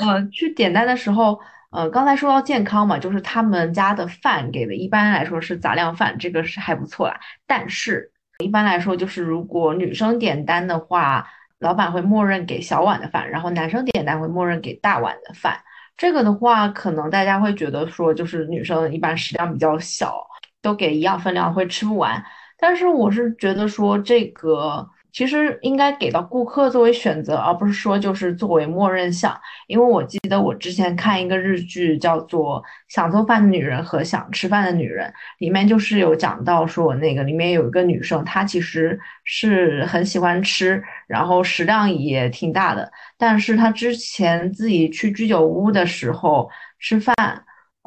[0.00, 1.40] 呃，去点单的时候。
[1.70, 7.20] 呃，刚才说到健康嘛，就是他们家的饭给的，一般来说是杂粮饭，这个是还不错啦。
[7.46, 11.28] 但是一般来说，就是如果女生点单的话，
[11.58, 15.60] 老板会默认给小碗的饭，然后男生点单会默认给大碗的饭。
[15.94, 20.26] 这个的话，可能大家会觉得说，就是女生一般食量比较小，
[20.62, 22.22] 都给一样分量会吃不完。
[22.58, 24.88] 但是我是觉得说这个。
[25.10, 29.36] 其实应该给到顾客作为选择，而不是说就是作为默认项。
[29.66, 46.48] 因为我记得我之前看一个日剧，叫做《想做饭的女人和想吃饭的女人》，里面就是有讲到说，那个里面有一个女生，她其实是很喜欢吃，然后食量也挺大的，但是她之前自己去居酒屋的时候
[46.78, 47.16] 吃饭。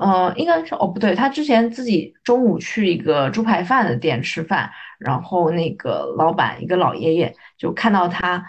[0.01, 8.43] 呃，应该是哦，不对，他之前自己中午去一个猪排饭的店吃饭，然后那个老板一个老爷爷就看到他，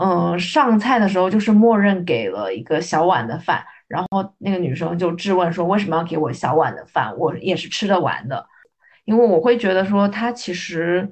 [0.00, 8.46] 嗯，上菜的时候就是默认给了一个小碗的饭，然后那个女生就质问说为什么要给我小碗的饭，我也是吃得完的，
[9.04, 11.06] 因为我会觉得说他其实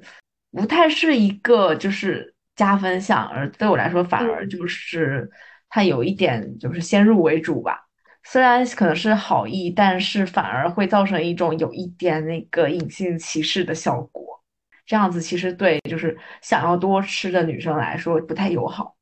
[0.51, 5.29] 不太是一个就是加分项，而对我来说反而就是
[5.69, 7.85] 他有一点就是先入为主吧。
[8.23, 14.41] 虽然可能是好意，但是反而会造成一种有一点那个隐性歧视的效果。
[14.85, 18.95] 这样子其实对就是想要多吃的女生来说不太友好。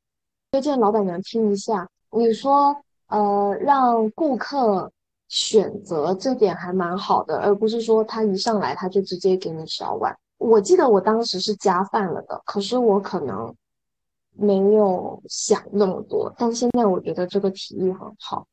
[0.52, 2.76] 推荐老板娘听一下，你说
[3.08, 4.92] 呃让顾客
[5.28, 10.16] 选择这点还蛮好的，而不是说他一上来他就直接给你小碗。
[10.38, 13.56] 我记得我当时是加饭了的，可是我可能
[14.34, 18.46] 没有想那么多，但现在我觉得这个提议很好。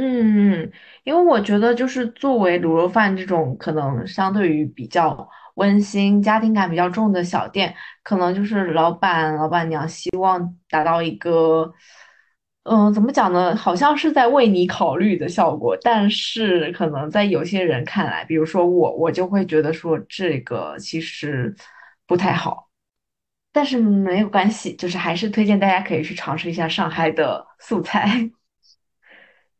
[0.00, 0.70] 嗯，
[1.02, 7.74] 因为我觉得就是作为卤肉饭这种可能相对于比较温馨、家庭感比较重的小店，
[8.04, 11.72] 可能就是老板、老板娘希望达到一个，
[12.62, 13.56] 嗯，怎么讲呢？
[13.56, 21.52] 好像是在为你考虑的效果，但是可能在有些人看来，比如说我，我就会觉得说这个其实
[22.06, 22.68] 不太好。
[23.52, 28.30] 但是没有关系，就是还是推荐大家可以去尝试一下上海的素菜。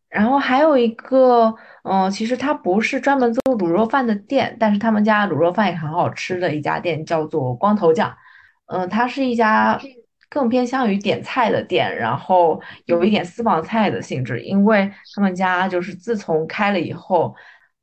[0.08, 8.16] 然后还有一个，嗯，其实它不是专门做卤肉饭的店，但是他们家卤肉饭也很好吃的一家店，叫做光头酱。
[8.66, 9.78] 嗯，它是一家
[10.28, 17.34] 更偏向于点菜的店，然后有一点私房菜的性质，因为他们家就是自从开了以后，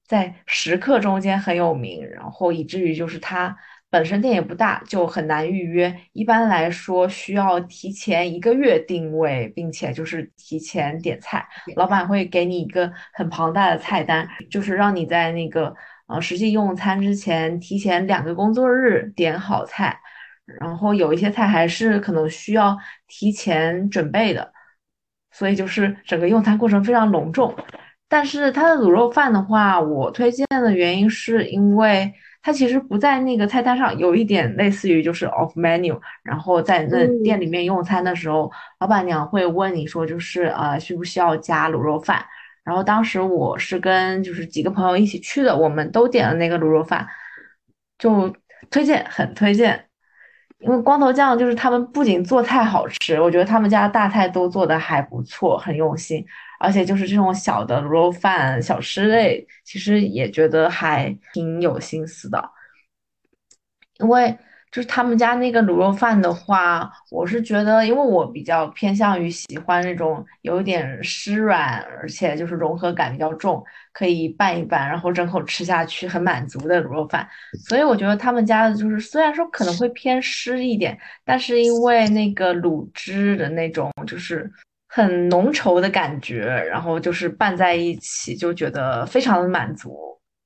[0.07, 3.55] 在食客中间很有名，然后以至于就是它。
[3.95, 5.97] 本身店也不大，就很难预约。
[6.11, 11.47] 一般来说，需要提前一个月定位，并且就是提前点菜。
[11.77, 15.73] 老板会给你一个很庞大的菜单，就是让你在那个
[16.07, 19.97] 呃实际用餐之前，提前两个工作日点好菜。
[20.59, 22.77] 然后有一些菜还是可能需要
[23.07, 24.51] 提前准备的，
[25.31, 27.55] 所以就是整个用餐过程非常隆重。
[28.09, 32.13] 但是它的卤肉饭的话，我推荐的原因是因为。
[32.45, 42.23] 它其实不在那个菜单上，有一点类似于就是 off menu，然后在那店里面用餐的时候，老板娘会问你说，就是呃需不需要加卤肉饭？
[42.63, 47.07] 然后当时我是跟就是几个朋友一起去的，我们都点了那个卤肉饭，
[47.97, 48.31] 就
[48.69, 49.83] 推荐很推荐，
[50.59, 56.23] 因为光头酱就是他们不仅做菜好吃，我觉得他们家大菜都做的还不错，很用心。
[56.59, 62.51] 而且就是这种小的卤肉饭、小吃类，其实也觉得还挺有心思的。
[63.99, 64.37] 因为
[64.71, 77.25] 就是他们家那个卤肉饭的话，我是觉得，因为我比较偏向于喜欢那种有一点湿软，而且就是融合感比较重，可以拌一拌，然后整口吃下去很满足的卤肉饭。
[77.69, 84.51] 所以我觉得他们家的就是虽然说可能会偏湿一点，但是因为那个卤汁的那种就是。
[84.95, 89.93] 很浓稠的感觉，然后就是拌在一起，就觉得非常的满足。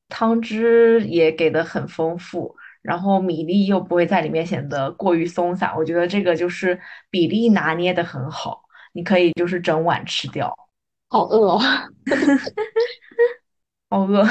[0.07, 6.79] 汤汁也给的很丰富，然后米粒又不会在里面显得过于松散，我觉得这个就是
[7.11, 8.63] 比例拿捏的很好。
[8.91, 10.51] 你可以就是整碗吃掉。
[11.09, 11.61] 好饿哦，
[13.87, 14.27] 好饿。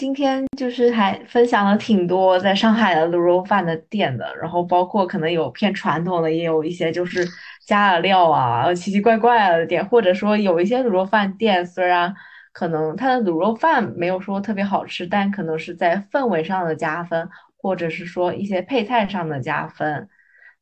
[0.00, 7.22] 今天就是还分享了挺多在上海的卤肉饭的店的，然后包括可能有偏传统的，也有一些就是
[7.66, 12.14] 加了料啊、奇奇怪怪的店，或者说有一些卤肉饭店，虽然
[12.50, 17.28] 可能它的卤肉饭没有说特别好吃，但可能是在氛围上的加分，
[17.58, 20.08] 或者是说一些配菜上的加分。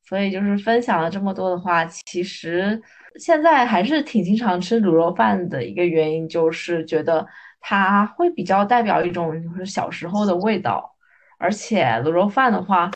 [0.03, 2.83] 所以就是分享了这么多的话，其实
[3.21, 7.25] 现在还是挺经常吃卤肉饭的一个原因，就是觉得。
[7.61, 10.95] 它会比较代表一种就是小时候的味道，
[11.39, 12.91] 而且卤肉饭的话，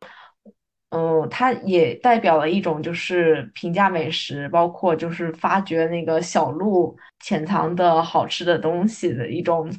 [0.90, 9.70] 嗯，它也代表了一种就是平价美食，包括就是发掘那个小路潜藏的好吃的东西的一种，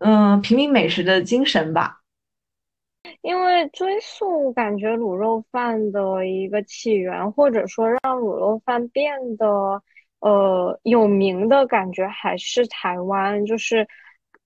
[0.00, 1.98] 嗯，平民美食的精神吧。
[3.22, 9.82] 因为追溯感觉卤肉饭的一个起源，或者说让卤肉饭变得
[10.20, 13.86] 呃有名的感觉，还是台湾，就是。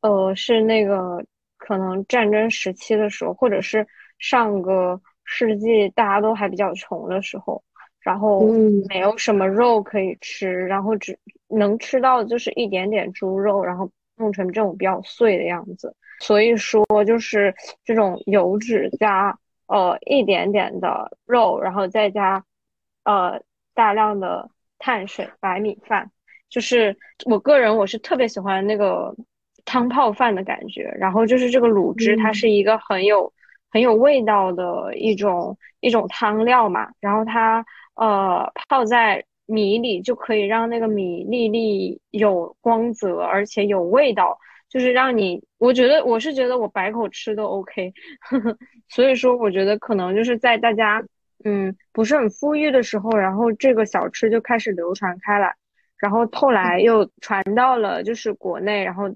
[0.03, 1.25] 呃，是那个
[1.57, 3.87] 可能战争时期的时候，或者是
[4.19, 7.63] 上个世纪大家都还比较穷的时候，
[8.01, 8.41] 然后
[8.89, 15.95] 没有什么肉可以吃，然后只能吃到就是一点点猪肉，然后弄成这种比较碎的样子。
[16.19, 22.45] 所以说，就是这种油脂加呃一点点的肉，然后再加
[23.05, 23.41] 呃
[23.73, 24.51] 大量的
[24.81, 26.11] 碳水白米饭，
[26.49, 29.15] 就是我个人我是特别喜欢那个。
[29.65, 33.33] 汤泡饭的感觉，然后就是这个卤汁，它是一个很有
[33.71, 44.37] 很有味道的一种一种汤料嘛，然后它呃泡在米里就可以让那个米粒粒有光泽，而且有味道，
[44.69, 47.93] 就是让你我觉得我是觉得我百口吃都 OK，
[48.89, 51.03] 所以说我觉得可能就是在大家
[51.45, 55.55] 嗯不是很富裕的时候，然后这个小吃就开始流传开来，
[55.99, 59.09] 然后后来又传到了就是国内，然后。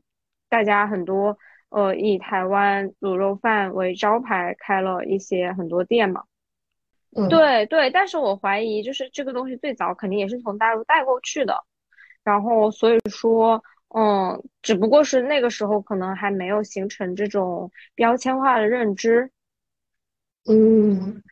[0.57, 1.36] 大家很多
[1.68, 6.24] 呃以台湾卤肉饭为招牌开了一些很多店嘛，
[7.14, 11.62] 嗯，对对，但是我怀疑就是这个东西最早肯定也是从大陆带过去的，
[12.24, 13.62] 然后所以说
[13.94, 19.30] 嗯，只不过是那个时候可能还没有形成这种标签化的认知，
[20.48, 21.22] 嗯，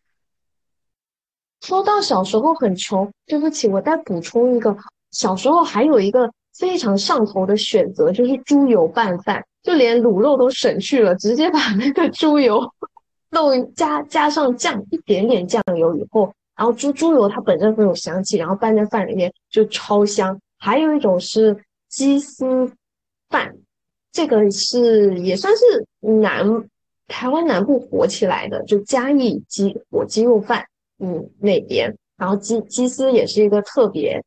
[1.63, 4.77] 说到小时候很穷，对不起，我再补充一个，
[5.13, 6.31] 小时候还有一个。
[6.59, 12.63] 非常上头的选择就是猪油拌饭，就连卤肉都省去了，直接把那个猪油
[13.31, 20.39] 肉加加上酱，一点点酱油以后，然后猪猪油它本身很有香气，然后拌在饭里面就超香。
[20.59, 21.57] 还有一种是
[21.89, 22.71] 鸡丝
[23.29, 23.55] 饭，
[24.13, 26.47] 这个是也算是南
[27.09, 30.65] 台湾南部火起来的，就嘉义鸡火鸡肉饭，
[31.01, 34.23] 嗯那边，然后鸡鸡丝也是一个特别。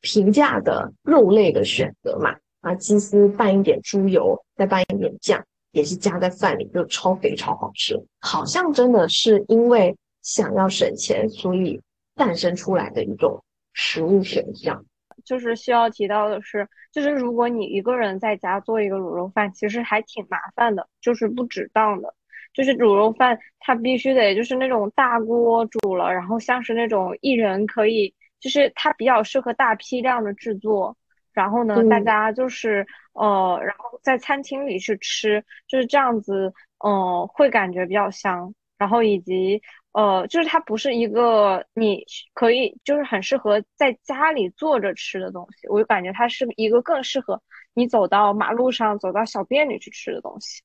[0.00, 7.94] 平价的肉类的选择嘛，啊鸡丝拌一点猪油，再拌一点酱，也是加在饭里，就超肥超好吃。
[8.20, 11.80] 好像真的是因为想要省钱，所以
[12.14, 13.42] 诞生出来的一种
[13.72, 14.84] 食物选项。
[15.24, 22.14] 就是需要提到的是，就是如果你一个人在家做一个卤肉饭，其实还挺麻烦的，就是不值当的。
[22.52, 30.96] 就是卤肉饭，它必须得就是那种大锅煮了，然后像是那种一人可以，就是它比较适合大批量的制作。
[31.32, 36.52] 然后呢，大家就是呃，然后在餐厅里去吃，就是这样子，
[36.84, 38.52] 嗯，会感觉比较香。
[38.76, 39.62] 然后以及
[39.92, 47.40] 呃，就是它不是一个你可以就是很适合在家里坐着吃的东西，我就感觉它是一个更适合
[47.74, 50.62] 你走到马路上、走到小店里去吃的东西。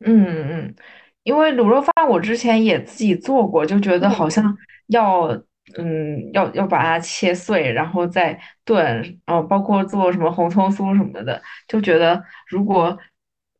[0.00, 0.74] 嗯嗯，
[1.22, 4.56] 因为卤肉饭我之前也自己做过，就觉得好像
[4.88, 5.42] 要
[5.76, 8.84] 嗯要要把它切碎，然后再炖，
[9.26, 12.96] 然后包括做什么红葱酥什么的，就觉得如果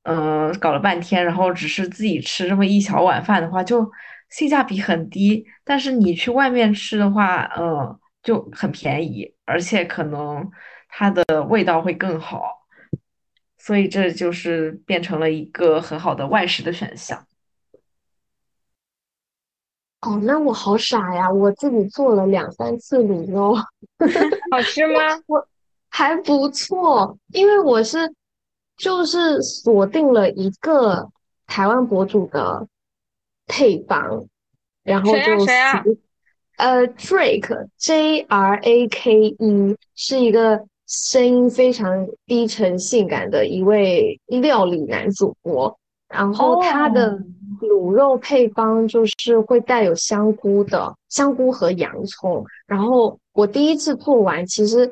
[0.04, 3.90] 嗯搞了半天，然后只是自己吃这么一小碗饭的话，就
[4.30, 5.44] 性价比很低。
[5.64, 10.48] 但是你去外面吃的话，嗯就很便宜，而且可能
[10.88, 12.64] 它的味道会更好。
[13.59, 17.26] 所以这就是变成了一个很好的外食的选项。
[20.03, 21.30] 哦，那我好傻呀！
[21.30, 23.55] 我自己做了两三次卤肉，
[24.51, 25.01] 好吃吗？
[25.26, 25.47] 我
[25.88, 28.12] 还不错，因为我是
[28.76, 31.09] 就是锁定了一个
[31.47, 32.66] 台湾博主的
[33.47, 34.26] 配方，
[34.84, 35.82] 然后就谁啊？
[36.59, 40.66] 呃，Drake J R A K E 是一个。
[40.88, 45.76] 声音非常低沉性感的一位料理男主播，
[46.09, 47.20] 然后他的
[47.61, 52.44] 卤肉配方就是会带有香菇的香菇和洋葱。
[52.66, 54.90] 然后我第一次做完，其实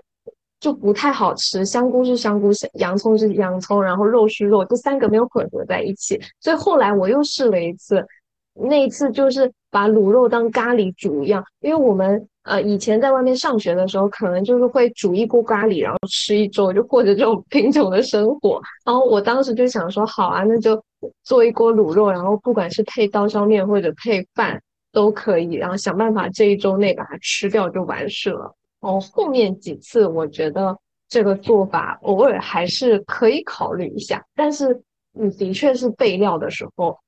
[0.61, 6.21] 就不太好吃，香菇是香菇，洋葱是洋葱，然后肉是肉，这三个没有混合在一起。
[6.41, 8.07] 所以后来我又试了一次，
[8.55, 12.27] 那一次就是把卤肉当咖喱煮一样，因为我们。
[12.45, 18.61] 呃，以前在外面上学的时候，可能就是会煮一锅咖喱，然后吃一周，就过着这种 贫穷的生活。
[18.85, 20.77] 然后我当时就想说，好啊，那就
[21.23, 28.55] 做一锅卤肉，然后不管是配刀削面或者配饭都可以，然后想办法这一周内把它吃掉就完事了。
[28.81, 30.77] 然，后后面几次我觉得
[31.09, 34.83] 这个做法偶尔还是可以考虑一下，但是
[35.13, 36.99] 你，的确是备料的时候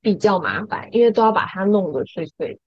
[0.00, 2.58] 比较麻烦，因为都要把它弄得碎碎。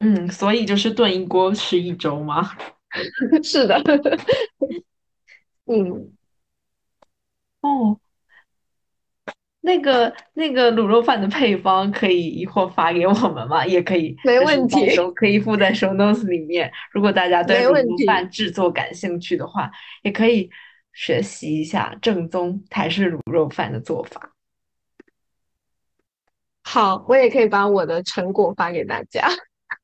[0.00, 2.50] 嗯，所以就是炖一锅吃一周吗？
[3.42, 3.80] 是的，
[5.66, 6.12] 嗯，
[7.60, 7.98] 哦，
[9.64, 13.64] 那个那个卤肉饭的配方可以一会儿发给我们吗？
[13.64, 16.70] 也可以，没问题，可以附在 show notes 里面。
[16.90, 19.70] 如果大家对卤肉饭制作感兴趣的话，
[20.02, 20.50] 也可以
[20.92, 24.32] 学习一下正宗台式卤肉饭的做法。
[26.64, 29.28] 好，我也可以把我的成果发给大家。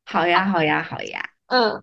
[0.04, 1.20] 好呀，好呀，好呀。
[1.46, 1.82] 嗯，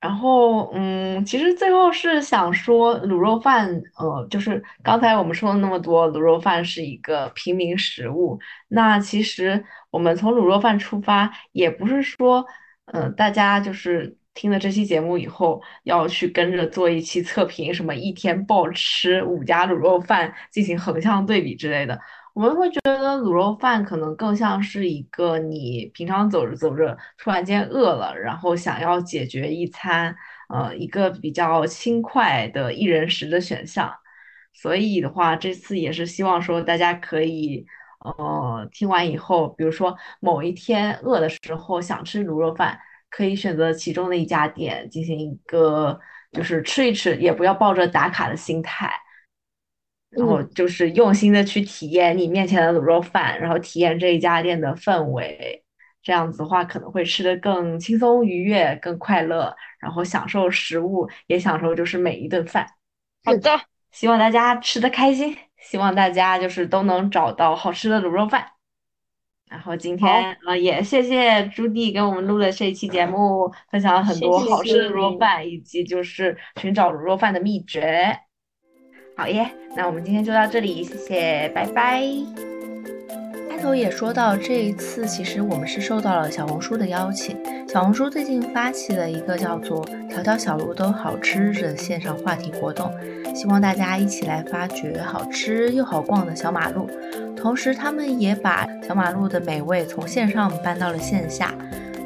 [0.00, 8.38] 然后，嗯，其实最后是想说，卤肉饭，呃，就是刚才我们说了那么多，卤肉饭是一个平民食物。
[8.68, 12.46] 那其实我们从卤肉饭出发，也不是说，
[12.92, 21.98] 嗯，大家就是听了这期节目以后，要去跟着做一期测评，什么一天暴吃五家卤肉饭，进行横向对比之类的。
[22.38, 30.14] 我们会觉得卤肉饭可能更像是一个你平常走着走着突然间饿了，然后想要解决一餐，
[30.48, 33.92] 呃，一个比较轻快的一人食的选项。
[34.52, 37.66] 所以的话，这次也是希望说大家可以，
[38.04, 42.78] 呃，听完以后，比如说某一天饿的时候想吃卤肉饭，
[43.10, 45.98] 可以选择其中的一家店进行一个
[46.30, 48.92] 就是吃一吃，也不要抱着打卡的心态。
[50.10, 55.62] 然后就是用心的去体验你面前的卤肉饭，然后体验这一家店的氛围，
[56.02, 62.66] 这样子的话可能会吃的更轻松愉悦、更快乐，然后享受食物，也享受就是每一顿饭。
[63.22, 68.46] 好的，希望大家吃的开心，希望大家就是都能找到好吃的卤肉饭。
[69.50, 78.18] 然后今天啊，也谢谢朱棣给我们录的这一期节目，分享了很多好吃的卤肉饭，以及就是寻找卤肉饭的秘诀。
[79.18, 82.04] 好耶，那我们今天就到这里，谢谢，拜拜。
[83.50, 87.36] 开头也说到，这一次其实我们是受到了小红书的邀请，
[87.68, 92.94] 小红书最近发起了一个叫做“条条小路都好吃”的线上话题活动，
[93.34, 96.88] 希望大家一起来发掘好吃又好逛的小马路。
[97.36, 101.52] 同时，他们也把小马路的美味从线上搬到了线下，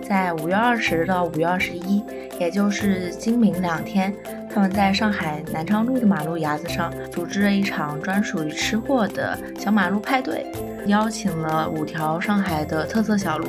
[0.03, 2.03] 在五月二十到五月二十一，
[2.39, 4.13] 也就是今明两天，
[4.53, 10.47] 他们在上海南昌路的马路牙子上组织了一场专属于吃货的小马路派对，
[10.87, 13.47] 邀请了五条上海的特色小路，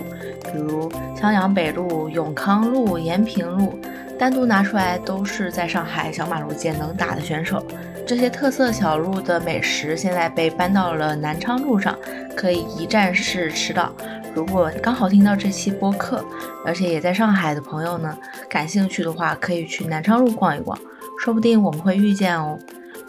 [0.52, 3.80] 比如襄阳北路、永康路、延平路，
[4.20, 7.66] 单独拿出来都是在上海小马路界能打的选手。
[8.06, 11.98] 这些特色小路的美食现在被搬到了南昌路上，
[12.36, 13.94] 可以一站式吃到。
[14.36, 16.26] 如果刚好听到这期播客，
[16.66, 18.18] 而且也在上海的朋友呢，
[18.50, 20.78] 感兴趣的话，可以去南昌路逛一逛，
[21.20, 22.58] 说不定我们会遇见哦。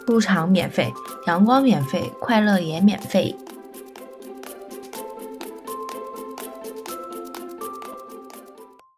[0.05, 0.93] 入场免费，
[1.25, 3.35] 阳光免费，快乐也免费。